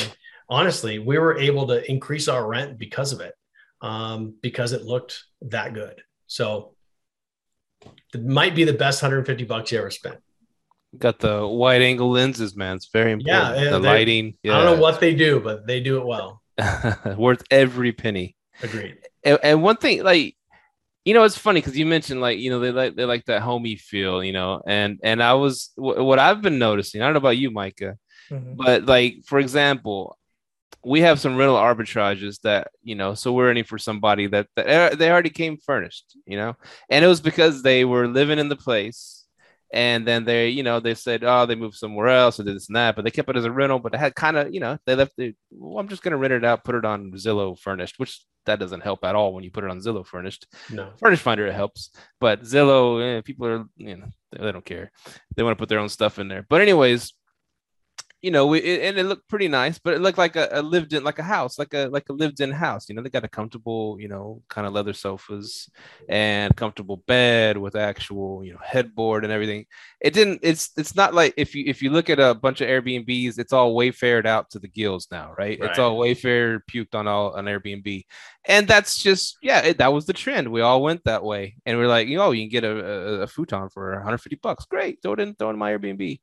[0.50, 3.32] honestly, we were able to increase our rent because of it,
[3.80, 6.02] um, because it looked that good.
[6.26, 6.74] So
[8.12, 10.18] it might be the best 150 bucks you ever spent.
[10.98, 12.76] Got the wide angle lenses, man.
[12.76, 13.64] It's very important.
[13.64, 14.34] Yeah, the lighting.
[14.42, 14.58] Yeah.
[14.58, 16.42] I don't know what they do, but they do it well.
[17.16, 18.36] Worth every penny.
[18.62, 18.98] Agreed.
[19.24, 20.36] And, and one thing, like,
[21.04, 23.42] you know, it's funny because you mentioned like, you know, they like they like that
[23.42, 27.00] homey feel, you know, and and I was w- what I've been noticing.
[27.00, 27.96] I don't know about you, Micah,
[28.30, 28.54] mm-hmm.
[28.56, 30.18] but like for example,
[30.84, 34.98] we have some rental arbitrages that you know, so we're renting for somebody that, that
[34.98, 36.54] they already came furnished, you know,
[36.90, 39.19] and it was because they were living in the place
[39.72, 42.68] and then they you know they said oh they moved somewhere else or did this
[42.68, 44.60] and that but they kept it as a rental but it had kind of you
[44.60, 47.12] know they left it well, i'm just going to rent it out put it on
[47.12, 50.46] zillow furnished which that doesn't help at all when you put it on zillow furnished.
[50.70, 50.90] No.
[50.98, 51.90] furnish finder it helps
[52.20, 54.90] but zillow eh, people are you know they, they don't care.
[55.34, 56.46] They want to put their own stuff in there.
[56.48, 57.12] But anyways
[58.22, 60.60] you know, we, it, and it looked pretty nice, but it looked like a, a
[60.60, 62.88] lived in, like a house, like a like a lived in house.
[62.88, 65.70] You know, they got a comfortable, you know, kind of leather sofas
[66.08, 69.64] and comfortable bed with actual, you know, headboard and everything.
[70.00, 70.40] It didn't.
[70.42, 73.54] It's it's not like if you if you look at a bunch of Airbnbs, it's
[73.54, 75.58] all wayfared out to the gills now, right?
[75.60, 78.04] It's all wayfair puked on all on Airbnb,
[78.44, 80.52] and that's just yeah, it, that was the trend.
[80.52, 83.20] We all went that way, and we're like, you know, you can get a, a,
[83.22, 84.66] a futon for 150 bucks.
[84.66, 86.20] Great, throw it in, throw it in my Airbnb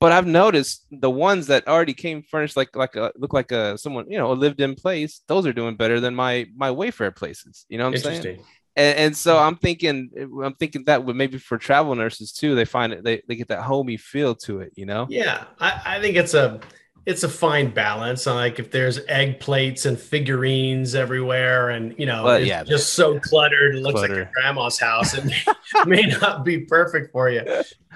[0.00, 3.76] but I've noticed the ones that already came furnished like like a look like a
[3.78, 5.22] someone you know a lived in place.
[5.26, 7.66] Those are doing better than my my Wayfair places.
[7.68, 8.16] You know what I'm saying?
[8.16, 8.44] Interesting.
[8.76, 10.10] And, and so I'm thinking
[10.44, 12.54] I'm thinking that would maybe for travel nurses too.
[12.54, 14.72] They find it they, they get that homey feel to it.
[14.76, 15.06] You know?
[15.10, 16.60] Yeah, I, I think it's a
[17.08, 18.26] it's a fine balance.
[18.26, 23.18] Like if there's egg plates and figurines everywhere, and you know, Well, yeah, just so
[23.18, 25.14] cluttered, it looks like your grandma's house.
[25.14, 25.42] It may,
[25.86, 27.42] may not be perfect for you,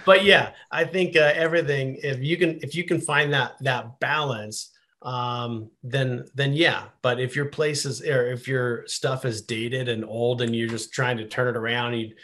[0.07, 1.99] but yeah, I think uh, everything.
[2.03, 6.85] If you can, if you can find that that balance, um, then then yeah.
[7.03, 10.69] But if your place is, or if your stuff is dated and old, and you're
[10.69, 12.15] just trying to turn it around, you,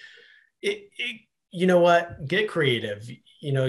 [0.63, 1.21] it, it
[1.51, 2.27] you know what?
[2.27, 3.07] Get creative.
[3.43, 3.69] You know,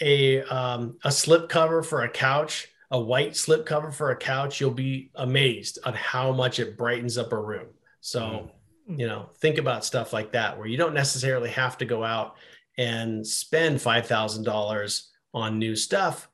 [0.00, 4.60] a um, a slip cover for a couch, a white slip cover for a couch,
[4.60, 7.68] you'll be amazed at how much it brightens up a room.
[8.00, 8.50] So,
[8.86, 12.36] you know, think about stuff like that where you don't necessarily have to go out
[12.78, 16.28] and spend five thousand dollars on new stuff,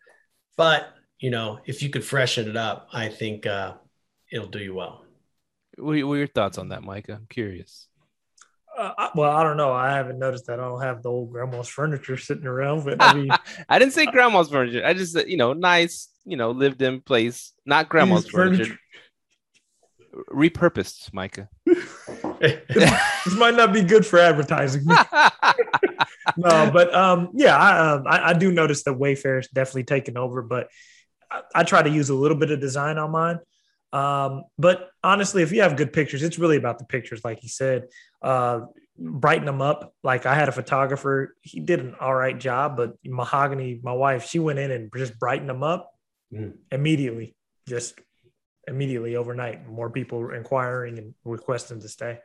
[0.56, 3.74] but you know, if you could freshen it up, I think uh,
[4.30, 5.04] it'll do you well.
[5.76, 7.14] What, what are your thoughts on that, Micah?
[7.14, 7.88] I'm curious.
[8.76, 9.72] Uh, I- well, I don't know.
[9.72, 10.60] I haven't noticed that.
[10.60, 13.30] I don't have the old grandma's furniture sitting around, but I mean,
[13.68, 14.84] I didn't say grandma's furniture.
[14.84, 18.78] I just said, you know, nice, you know, lived in place, not grandma's used furniture.
[20.32, 21.48] Repurposed, Micah.
[22.40, 24.84] this might not be good for advertising.
[24.86, 30.16] no, but um, yeah, I, um, I I do notice that Wayfair is definitely taking
[30.16, 30.68] over, but
[31.30, 33.40] I, I try to use a little bit of design on mine.
[33.93, 37.49] Um, but honestly, if you have good pictures, it's really about the pictures, like you
[37.49, 37.84] said.
[38.22, 38.61] Uh,
[38.99, 39.95] brighten them up.
[40.03, 44.26] Like I had a photographer, he did an all right job, but Mahogany, my wife,
[44.26, 45.93] she went in and just brightened them up
[46.32, 46.57] Mhm.
[46.72, 47.37] immediately,
[47.68, 48.01] just
[48.66, 49.66] immediately overnight.
[49.68, 52.18] More people inquiring and requesting to stay.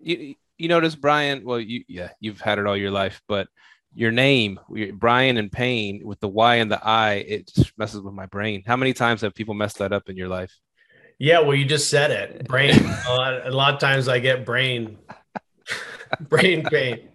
[0.00, 1.44] you you notice Brian?
[1.44, 3.48] Well, you yeah, you've had it all your life, but
[3.96, 4.60] your name,
[4.92, 8.62] Brian and Payne, with the Y and the I, it just messes with my brain.
[8.66, 10.52] How many times have people messed that up in your life?
[11.18, 12.46] Yeah, well, you just said it.
[12.46, 12.74] Brain.
[13.08, 14.98] a, lot, a lot of times I get brain,
[16.20, 17.08] brain pain.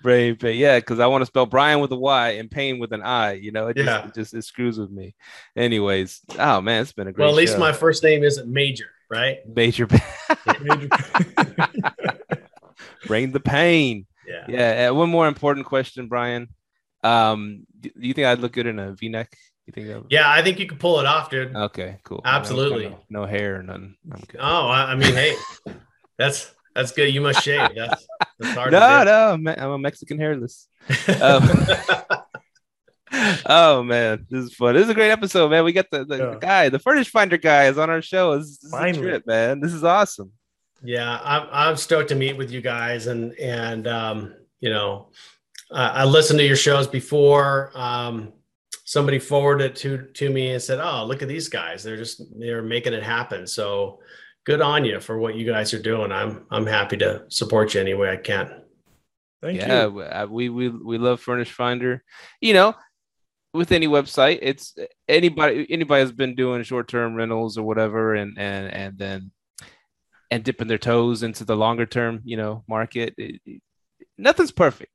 [0.00, 0.56] Brain pain.
[0.58, 3.32] yeah, because I want to spell Brian with a Y and pain with an I.
[3.32, 5.16] You know, it just, it just it screws with me.
[5.56, 7.24] Anyways, oh man, it's been a great.
[7.24, 7.58] Well, at least show.
[7.58, 9.38] my first name isn't Major, right?
[9.48, 9.86] major
[13.06, 14.06] bring the pain.
[14.26, 14.44] Yeah.
[14.48, 14.88] Yeah.
[14.90, 16.48] uh, one more important question, Brian.
[17.02, 19.34] Um, do you think I'd look good in a V-neck?
[19.66, 19.86] You think?
[19.88, 21.54] That Yeah, I think you can pull it off, dude.
[21.54, 22.20] Okay, cool.
[22.24, 22.88] Absolutely.
[22.88, 23.96] No, no hair or nothing.
[24.12, 24.40] I'm good.
[24.40, 25.34] Oh, I, I mean, hey,
[26.18, 27.14] that's that's good.
[27.14, 27.70] You must shave.
[27.74, 28.06] That's
[28.38, 28.72] that's hard.
[28.72, 30.68] no, no, I'm, a Mexican hairless.
[31.20, 31.48] Um,
[33.46, 34.74] oh man, this is fun.
[34.74, 35.64] This is a great episode, man.
[35.64, 36.38] We got the, the, the Yeah.
[36.40, 38.36] guy, the furnish finder guy, is on our show.
[38.38, 39.60] This, this is a trip, man.
[39.60, 40.32] This is awesome.
[40.84, 45.08] Yeah, I'm I'm stoked to meet with you guys, and and um, you know,
[45.72, 47.72] I, I listened to your shows before.
[47.74, 48.34] Um,
[48.84, 51.82] somebody forwarded it to to me and said, "Oh, look at these guys.
[51.82, 54.00] They're just they're making it happen." So
[54.44, 56.12] good on you for what you guys are doing.
[56.12, 58.62] I'm I'm happy to support you any way I can.
[59.42, 59.88] Thank yeah, you.
[59.88, 62.04] w- uh, we we we love Furnish Finder.
[62.42, 62.74] You know,
[63.54, 64.76] with any website, it's
[65.08, 69.30] anybody anybody has been doing short term rentals or whatever, and and and then
[70.34, 73.14] and dipping their toes into the longer term, you know, market.
[73.16, 73.62] It- it-
[74.18, 74.90] nothing's perfect.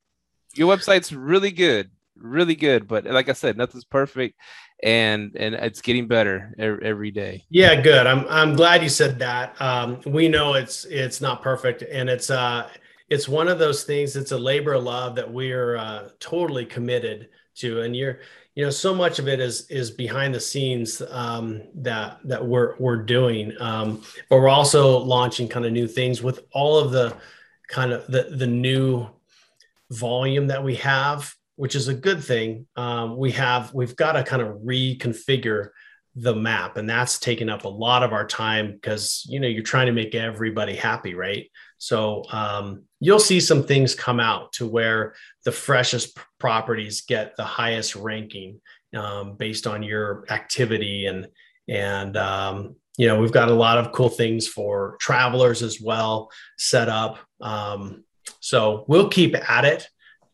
[0.53, 4.35] Your website's really good, really good, but like I said, nothing's perfect,
[4.83, 7.43] and and it's getting better every, every day.
[7.49, 8.05] Yeah, good.
[8.05, 9.55] I'm I'm glad you said that.
[9.61, 12.67] Um, we know it's it's not perfect, and it's uh
[13.09, 14.17] it's one of those things.
[14.17, 17.29] It's a labor of love that we're uh, totally committed
[17.59, 18.19] to, and you're
[18.55, 22.75] you know so much of it is is behind the scenes um, that that we're
[22.77, 27.15] we're doing, um, but we're also launching kind of new things with all of the
[27.67, 29.07] kind of the the new
[29.91, 32.67] volume that we have, which is a good thing.
[32.75, 35.69] Um, we have we've got to kind of reconfigure
[36.15, 39.63] the map and that's taken up a lot of our time because you know you're
[39.63, 44.67] trying to make everybody happy right so um, you'll see some things come out to
[44.67, 45.13] where
[45.45, 48.59] the freshest properties get the highest ranking
[48.95, 51.27] um, based on your activity and
[51.67, 56.29] and um, you know we've got a lot of cool things for travelers as well
[56.57, 58.03] set up um,
[58.41, 59.87] so we'll keep at it.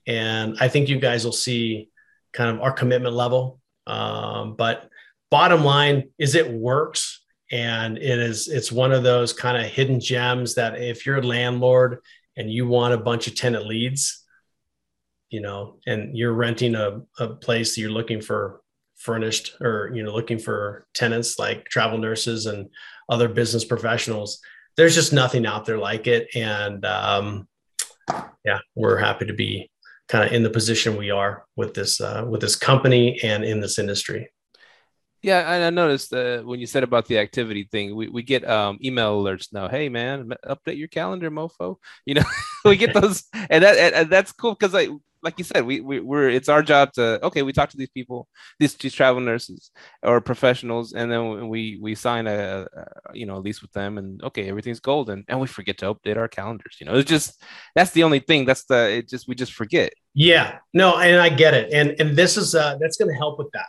[0.08, 1.90] And i think you guys will see
[2.34, 4.90] kind of our commitment level um, but
[5.30, 10.00] bottom line is it works and it is it's one of those kind of hidden
[10.00, 12.00] gems that if you're a landlord
[12.38, 14.24] and you want a bunch of tenant leads
[15.30, 18.62] you know and you're renting a, a place you're looking for
[18.96, 22.70] furnished or you know looking for tenants like travel nurses and
[23.10, 24.40] other business professionals
[24.78, 26.28] there's just nothing out there like it.
[26.36, 27.48] And um,
[28.44, 29.70] yeah we're happy to be
[30.08, 33.60] kind of in the position we are with this uh, with this company and in
[33.60, 34.30] this industry
[35.26, 38.48] yeah, and I noticed uh, when you said about the activity thing, we, we get
[38.48, 39.68] um, email alerts now.
[39.68, 41.78] Hey, man, update your calendar, mofo.
[42.06, 42.24] You know,
[42.66, 44.92] we get those, and that and, and that's cool because like
[45.24, 47.90] like you said, we, we we're it's our job to okay, we talk to these
[47.90, 48.28] people,
[48.60, 49.72] these these travel nurses
[50.04, 53.98] or professionals, and then we we sign a, a you know a lease with them,
[53.98, 56.78] and okay, everything's golden, and we forget to update our calendars.
[56.80, 57.42] You know, it's just
[57.74, 58.46] that's the only thing.
[58.46, 59.92] That's the it just we just forget.
[60.14, 63.40] Yeah, no, and I get it, and and this is uh that's going to help
[63.40, 63.66] with that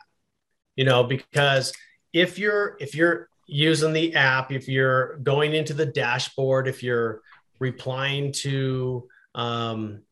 [0.77, 1.73] you know, because
[2.13, 7.23] if you're if you're using the app, if you're going into the dashboard, if you're
[7.59, 10.03] replying to um,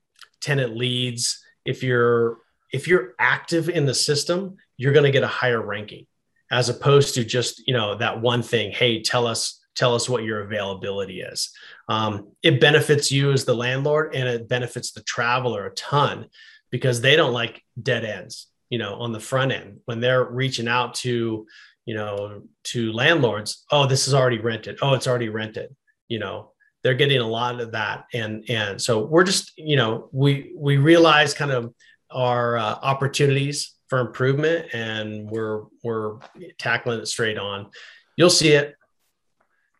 [0.40, 2.38] tenant leads, if you're
[2.72, 6.06] if you're active in the system, you're going to get a higher ranking
[6.50, 8.72] as opposed to just you know that one thing.
[8.72, 11.52] Hey, tell us tell us what your availability is.
[11.88, 16.26] Um, it benefits you as the landlord and it benefits the traveler a ton
[16.70, 19.80] because they don't like dead ends you know on the front end.
[19.84, 21.46] When they're reaching out to
[21.86, 24.78] you know to landlords oh this is already rented.
[24.82, 25.74] Oh it's already rented
[26.08, 26.52] you know
[26.82, 28.04] they're getting a lot of that.
[28.12, 31.74] And and so we're just you know we we realize kind of
[32.10, 36.18] our uh, opportunities for improvement and we're we're
[36.58, 37.70] tackling it straight on.
[38.16, 38.74] You'll see it.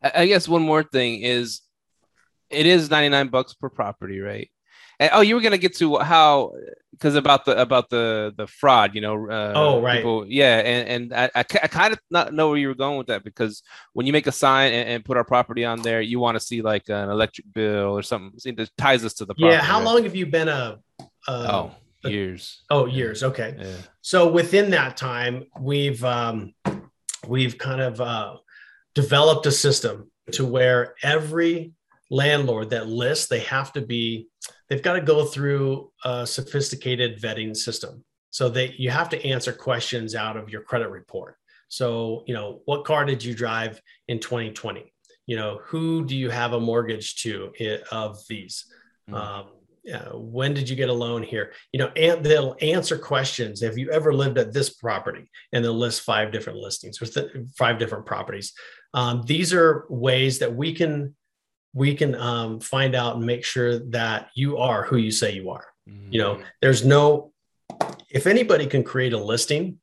[0.03, 1.61] I guess one more thing is
[2.51, 4.51] it is 99 bucks per property right
[5.13, 6.53] oh, you were gonna get to how
[6.91, 9.29] because about the about the the fraud, you know.
[9.29, 9.97] Uh, oh, right.
[9.97, 12.99] People, yeah, and and I, I, I, kind of not know where you were going
[12.99, 16.01] with that because when you make a sign and, and put our property on there,
[16.01, 19.35] you want to see like an electric bill or something that ties us to the
[19.35, 19.55] property.
[19.55, 19.63] Yeah.
[19.63, 20.79] How long have you been a?
[21.01, 21.71] a oh,
[22.05, 22.63] a, years.
[22.71, 23.23] Oh, years.
[23.23, 23.57] Okay.
[23.59, 23.77] Yeah.
[24.01, 26.55] So within that time, we've um,
[27.27, 28.37] we've kind of uh,
[28.95, 31.73] developed a system to where every
[32.15, 34.29] landlord that lists they have to be
[34.69, 38.05] they've got to go through a sophisticated vetting system.
[38.31, 41.37] So that you have to answer questions out of your credit report.
[41.69, 44.93] So, you know, what car did you drive in 2020?
[45.27, 47.53] You know, who do you have a mortgage to
[47.93, 48.65] of these?
[49.09, 49.15] Mm-hmm.
[49.15, 49.47] Um,
[49.93, 51.53] uh, when did you get a loan here?
[51.73, 53.63] You know, and they'll answer questions.
[53.63, 55.31] Have you ever lived at this property?
[55.53, 57.17] And they'll list five different listings with
[57.57, 58.53] five different properties.
[58.95, 61.15] Um, these are ways that we can
[61.75, 65.51] we can um, find out and make sure that you are who you say you
[65.51, 65.67] are.
[65.89, 66.13] Mm-hmm.
[66.13, 67.33] You know, there's no,
[68.09, 69.81] if anybody can create a listing,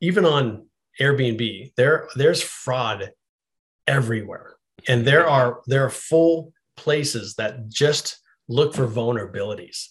[0.00, 0.66] even on
[1.00, 3.10] Airbnb, there there's fraud
[3.86, 9.88] everywhere, and there are there are full places that just look for vulnerabilities.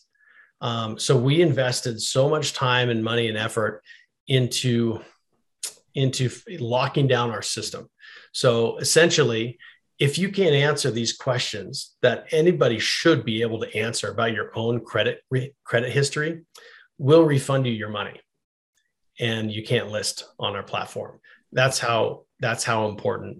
[0.62, 3.84] Um, so we invested so much time and money and effort
[4.28, 5.02] into
[5.93, 6.30] into
[6.60, 7.89] locking down our system.
[8.32, 9.58] So essentially,
[10.00, 14.52] if you can't answer these questions that anybody should be able to answer about your
[14.56, 16.43] own credit re- credit history,
[16.98, 18.20] we'll refund you your money,
[19.20, 21.20] and you can't list on our platform.
[21.52, 23.39] That's how that's how important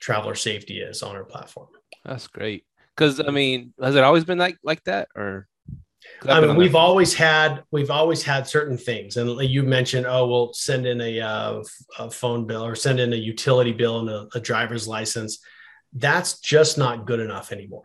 [0.00, 1.68] traveler safety is on our platform.
[2.04, 2.64] That's great.
[2.94, 5.48] Because I mean, has it always been like like that, or?
[6.28, 10.52] I mean, we've always had we've always had certain things, and you mentioned, oh, we'll
[10.52, 11.62] send in a, uh,
[11.98, 15.38] a phone bill or send in a utility bill and a, a driver's license
[15.94, 17.84] that's just not good enough anymore.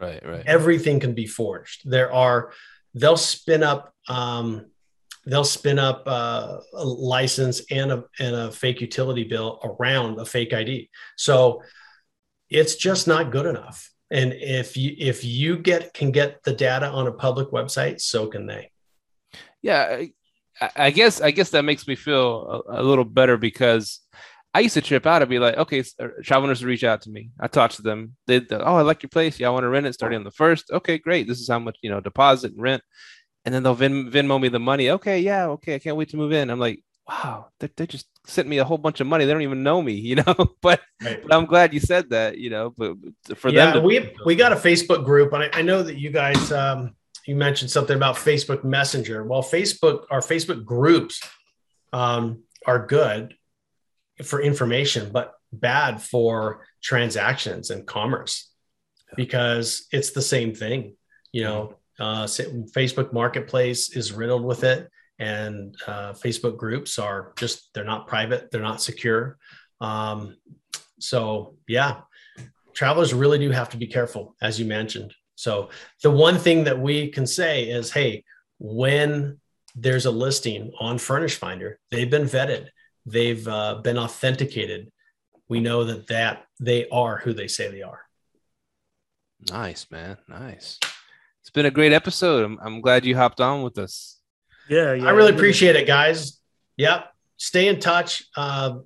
[0.00, 0.42] Right, right.
[0.46, 1.82] Everything can be forged.
[1.84, 2.52] There are,
[2.94, 4.66] they'll spin up, um,
[5.26, 10.24] they'll spin up uh, a license and a and a fake utility bill around a
[10.24, 10.88] fake ID.
[11.16, 11.62] So
[12.48, 13.90] it's just not good enough.
[14.10, 18.26] And if you if you get can get the data on a public website, so
[18.26, 18.70] can they.
[19.62, 20.04] Yeah,
[20.60, 24.00] I, I guess I guess that makes me feel a, a little better because
[24.52, 25.22] I used to trip out.
[25.22, 27.30] I'd be like, okay, uh, travelers reach out to me.
[27.38, 28.16] I talk to them.
[28.26, 29.38] They, oh, I like your place.
[29.38, 30.70] Yeah, I want to rent it starting on the first.
[30.72, 31.28] Okay, great.
[31.28, 32.82] This is how much you know deposit and rent,
[33.44, 34.90] and then they'll Vin, Venmo me the money.
[34.90, 35.76] Okay, yeah, okay.
[35.76, 36.50] I can't wait to move in.
[36.50, 39.24] I'm like, wow, they, they just sent me a whole bunch of money.
[39.24, 40.34] They don't even know me, you know.
[40.60, 41.22] but, Right.
[41.22, 42.74] but I'm glad you said that, you know.
[42.76, 42.96] But
[43.36, 45.96] for yeah, them, to, we we got a Facebook group, and I, I know that
[45.96, 49.22] you guys um, you mentioned something about Facebook Messenger.
[49.22, 51.20] Well, Facebook our Facebook groups
[51.92, 53.34] um, are good
[54.24, 58.50] for information, but bad for transactions and commerce
[59.16, 60.96] because it's the same thing.
[61.32, 67.72] You know, uh, Facebook Marketplace is riddled with it, and uh, Facebook groups are just
[67.74, 69.38] they're not private, they're not secure.
[69.80, 70.36] Um,
[70.98, 72.02] so yeah,
[72.72, 75.14] travelers really do have to be careful, as you mentioned.
[75.34, 75.70] So
[76.02, 78.24] the one thing that we can say is, hey,
[78.58, 79.40] when
[79.74, 82.68] there's a listing on Furnish Finder, they've been vetted,
[83.06, 84.90] they've uh, been authenticated.
[85.48, 88.00] We know that that they are who they say they are.
[89.50, 90.78] nice man, nice.
[91.40, 92.44] It's been a great episode.
[92.44, 94.18] I'm, I'm glad you hopped on with us.
[94.68, 95.06] Yeah, yeah.
[95.06, 96.38] I really appreciate it, guys.
[96.76, 97.06] Yep.
[97.38, 98.24] Stay in touch.
[98.36, 98.78] Uh,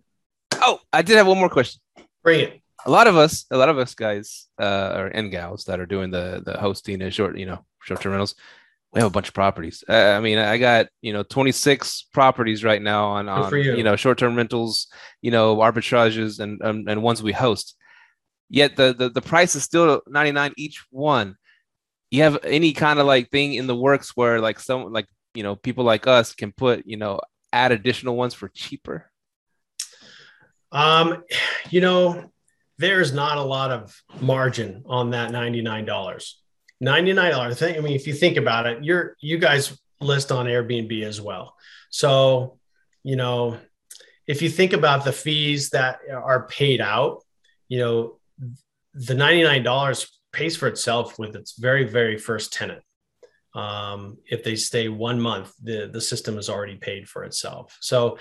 [0.54, 1.80] Oh, I did have one more question.
[2.22, 2.62] bring it.
[2.86, 5.86] a lot of us, a lot of us guys, uh, or and gals that are
[5.86, 8.34] doing the the hosting and short, you know, short term rentals,
[8.94, 9.82] we have a bunch of properties.
[9.88, 13.76] Uh, I mean, I got you know 26 properties right now on on you.
[13.76, 13.82] you.
[13.82, 14.86] know short term rentals,
[15.20, 17.76] you know, arbitrages and um, and ones we host.
[18.48, 21.36] Yet the, the the price is still 99 each one.
[22.10, 25.42] You have any kind of like thing in the works where like some like you
[25.42, 27.20] know people like us can put you know
[27.52, 29.10] add additional ones for cheaper.
[30.70, 31.24] Um,
[31.70, 32.30] you know,
[32.78, 36.32] there's not a lot of margin on that $99.
[36.82, 37.76] $99 thing.
[37.76, 41.56] I mean, if you think about it, you're you guys list on Airbnb as well.
[41.90, 42.58] So,
[43.02, 43.58] you know,
[44.26, 47.22] if you think about the fees that are paid out,
[47.68, 48.18] you know,
[48.94, 52.82] the $99 pays for itself with its very, very first tenant.
[53.54, 57.76] Um, if they stay one month, the, the system is already paid for itself.
[57.80, 58.18] So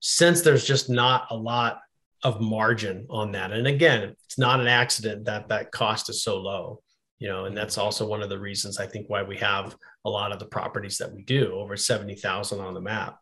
[0.00, 1.80] since there's just not a lot
[2.22, 6.38] of margin on that, and again, it's not an accident that that cost is so
[6.38, 6.82] low,
[7.18, 10.10] you know, and that's also one of the reasons I think why we have a
[10.10, 13.18] lot of the properties that we do over 70,000 on the map.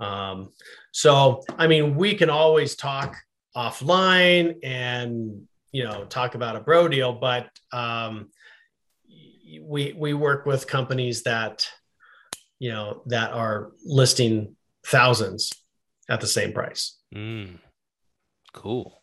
[0.00, 0.50] Um,
[0.92, 3.16] so, I mean, we can always talk
[3.56, 8.30] offline and, you know, talk about a bro deal, but, um,
[9.62, 11.66] we, we work with companies that,
[12.58, 14.56] you know, that are listing
[14.86, 15.52] thousands
[16.08, 16.98] at the same price.
[17.14, 17.58] Mm,
[18.52, 19.02] cool.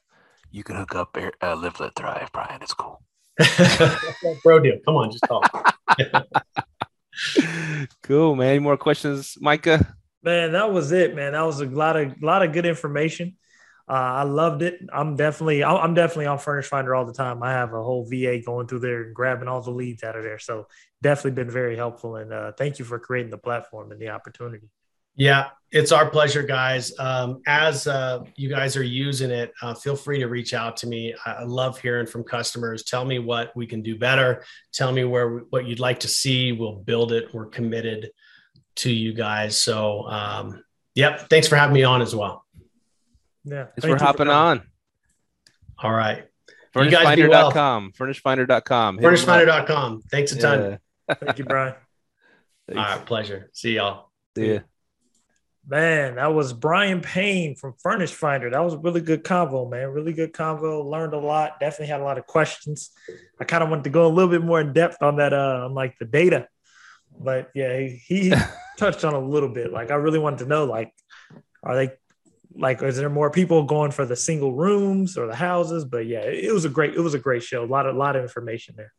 [0.52, 2.62] You can hook up uh, Live Let Thrive, Brian.
[2.62, 3.02] It's cool.
[4.44, 4.78] bro deal.
[4.86, 5.76] Come on, just talk.
[8.04, 8.50] cool, man.
[8.50, 9.96] Any more questions, Micah?
[10.22, 11.34] Man, that was it, man.
[11.34, 13.36] That was a lot of lot of good information.
[13.88, 14.80] Uh, I loved it.
[14.94, 17.44] I'm definitely I'm I'm definitely on Furnish Finder all the time.
[17.44, 20.24] I have a whole VA going through there and grabbing all the leads out of
[20.24, 20.40] there.
[20.40, 20.68] So
[21.02, 22.16] definitely been very helpful.
[22.16, 24.70] And uh, thank you for creating the platform and the opportunity.
[25.16, 26.98] Yeah, it's our pleasure, guys.
[27.00, 30.88] Um, as uh, you guys are using it, uh, feel free to reach out to
[30.88, 31.14] me.
[31.26, 32.84] I, I love hearing from customers.
[32.84, 34.44] Tell me what we can do better.
[34.72, 36.52] Tell me where what you'd like to see.
[36.52, 37.34] We'll build it.
[37.34, 38.12] We're committed
[38.78, 39.58] to you guys.
[39.58, 40.64] So, um,
[40.96, 41.30] yep.
[41.30, 42.46] Thanks for having me on as well.
[43.46, 43.66] Yeah.
[43.80, 44.34] Thanks for hopping coming.
[44.34, 44.62] on.
[45.80, 46.24] All right.
[46.76, 47.52] You guys be well.
[47.52, 47.94] Furnishfinder.com.
[47.94, 48.98] Furnishfinder.com.
[48.98, 49.20] Hit 'em up.
[49.20, 50.02] FurnishFinder.com.
[50.10, 50.80] Thanks a ton.
[51.08, 51.16] Yeah.
[51.16, 51.76] Thank you, Brian.
[52.70, 53.06] All right.
[53.06, 53.50] Pleasure.
[53.54, 54.12] See y'all.
[54.36, 54.60] See ya.
[55.66, 58.50] Man, that was Brian Payne from Furnish Finder.
[58.50, 59.90] That was a really good convo, man.
[59.90, 60.84] Really good convo.
[60.84, 61.60] Learned a lot.
[61.62, 62.92] Definitely had a lot of questions.
[63.40, 65.62] I kind of wanted to go a little bit more in depth on that, uh,
[65.66, 66.50] on like the data.
[67.18, 68.34] But yeah, he, he
[68.78, 69.72] touched on a little bit.
[69.72, 70.92] Like I really wanted to know, like,
[71.64, 71.92] are they
[72.56, 75.86] like is there more people going for the single rooms or the houses?
[75.86, 77.64] But yeah, it, was a great, it was a great show.
[77.64, 78.94] A lot of lot of information there.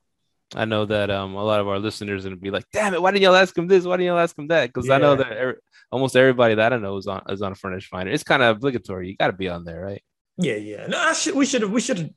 [0.55, 3.03] I know that um, a lot of our listeners are gonna be like, "Damn it!
[3.03, 3.85] Why didn't y'all ask him this?
[3.85, 5.55] Why didn't y'all ask him that?" Because I know that every,
[5.91, 8.13] almost everybody that I know is on is on a Furnish Finder.
[8.13, 9.09] It's kind of obligatory.
[9.09, 10.03] You got to be on there, right?
[10.37, 10.87] Yeah, yeah.
[10.87, 11.35] No, I should.
[11.35, 11.63] We should.
[11.63, 11.99] have We should.
[11.99, 12.11] have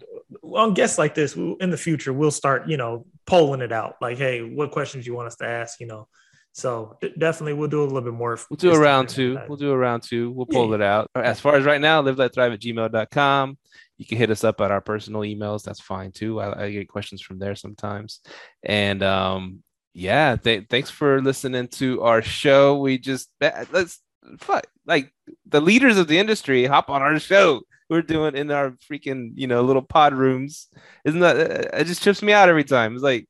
[0.43, 2.67] On guests like this we- in the future, we'll start.
[2.67, 3.95] You know, polling it out.
[4.01, 5.80] Like, hey, what questions you want us to ask?
[5.80, 6.07] You know,
[6.51, 8.38] so d- definitely we'll do a little bit more.
[8.49, 9.39] We'll do a round two.
[9.47, 10.32] We'll do a round two.
[10.32, 11.09] We'll Yeah, pull it out.
[11.15, 13.57] As far as right now, live let thrive at gmail.com.
[13.98, 15.64] You can hit us up at our personal emails.
[15.64, 16.39] That's fine too.
[16.39, 18.22] I, I get questions from there sometimes.
[18.64, 22.78] And um, yeah, th- thanks for listening to our show.
[22.78, 24.00] We just let's
[24.39, 25.12] fuck like
[25.48, 27.62] the leaders of the industry hop on our show.
[27.89, 30.68] We're doing in our freaking you know little pod rooms.
[31.06, 31.38] Isn't that
[31.74, 32.93] it just trips me out every time?
[32.93, 33.28] It's like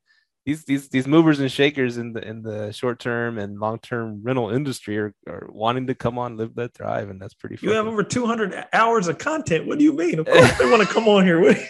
[0.48, 4.22] these these these movers and shakers in the in the short term and long term
[4.24, 7.70] rental industry are, are wanting to come on live let thrive and that's pretty funny.
[7.70, 9.68] You have over 200 hours of content.
[9.68, 10.20] What do you mean?
[10.20, 11.54] Of course, they want to come on here.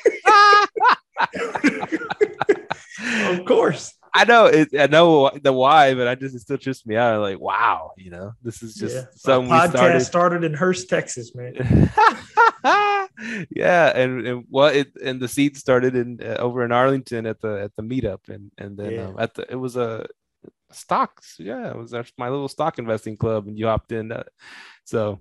[3.27, 3.93] Of course.
[4.13, 4.69] I know it.
[4.77, 7.13] I know the why, but I just it still trips me out.
[7.13, 9.05] I'm like, wow, you know, this is just Yeah.
[9.15, 9.99] something podcast started.
[10.01, 11.53] started in Hurst, Texas, man.
[13.49, 17.41] yeah, and, and well, it and the seed started in uh, over in Arlington at
[17.41, 19.07] the at the meetup, and and then Yeah.
[19.07, 20.05] um, at the it was a
[20.71, 21.35] stocks.
[21.39, 24.11] Yeah, it was my little stock investing club, and you hopped in.
[24.11, 24.23] Uh,
[24.83, 25.19] so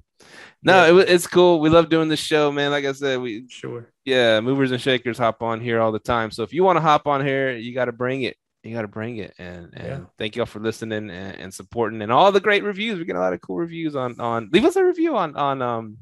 [0.62, 1.02] no, Yeah.
[1.02, 1.60] it, it's cool.
[1.60, 2.70] We love doing this show, man.
[2.70, 3.86] Like I said, we Sure.
[4.04, 6.30] yeah, movers and shakers hop on here all the time.
[6.30, 8.36] So if you want to hop on here, you got to bring it.
[8.66, 9.34] You got to bring it.
[9.38, 10.00] And and Yeah.
[10.18, 12.98] thank y'all for listening and, and supporting and all the great reviews.
[12.98, 14.48] We get a lot of cool reviews on on.
[14.52, 15.98] Leave us a review on on um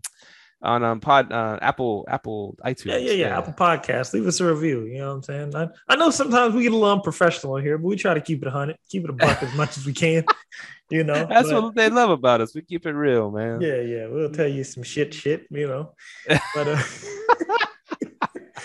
[0.62, 2.86] on um pod uh, Apple Apple iTunes.
[2.86, 3.38] Yeah, yeah, yeah.
[3.38, 4.14] Apple Podcast.
[4.14, 4.84] Leave us a review.
[4.84, 5.54] You know what I'm saying?
[5.54, 8.40] I, I know sometimes we get a little unprofessional here, but we try to keep
[8.40, 10.24] it a hundred, keep it a buck as much as we can.
[10.90, 12.54] You know, That's but- what they love about us.
[12.54, 13.62] We keep it real, man.
[13.62, 14.06] Yeah, yeah.
[14.06, 15.46] We'll tell you some shit, shit.
[15.50, 15.94] You know,
[16.54, 16.82] but uh,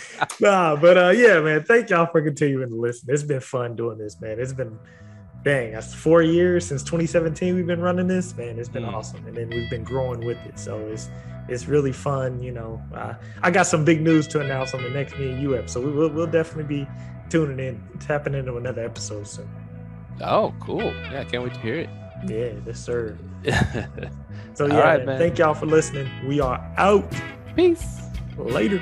[0.40, 1.64] nah, but uh, yeah, man.
[1.64, 3.08] Thank y'all for continuing to listen.
[3.12, 4.40] It's been fun doing this, man.
[4.40, 4.78] It's been
[5.44, 8.60] dang, that's four years since 2017 we've been running this, man.
[8.60, 8.94] It's been Mm.
[8.94, 10.60] awesome, and then we've been growing with it.
[10.60, 11.10] So it's
[11.48, 12.42] it's really fun.
[12.44, 15.42] You know, uh, I got some big news to announce on the next me and
[15.42, 15.86] you episode.
[15.86, 16.88] We will we'll definitely be
[17.30, 19.50] tuning in, tapping into another episode soon.
[20.22, 20.84] Oh, cool.
[21.12, 21.90] Yeah, can't wait to hear it.
[22.28, 23.18] Yeah, yes, sir.
[24.56, 25.20] So yeah, right, man, man.
[25.20, 26.10] thank y'all for listening.
[26.28, 27.10] We are out.
[27.56, 28.02] Peace.
[28.38, 28.82] Later.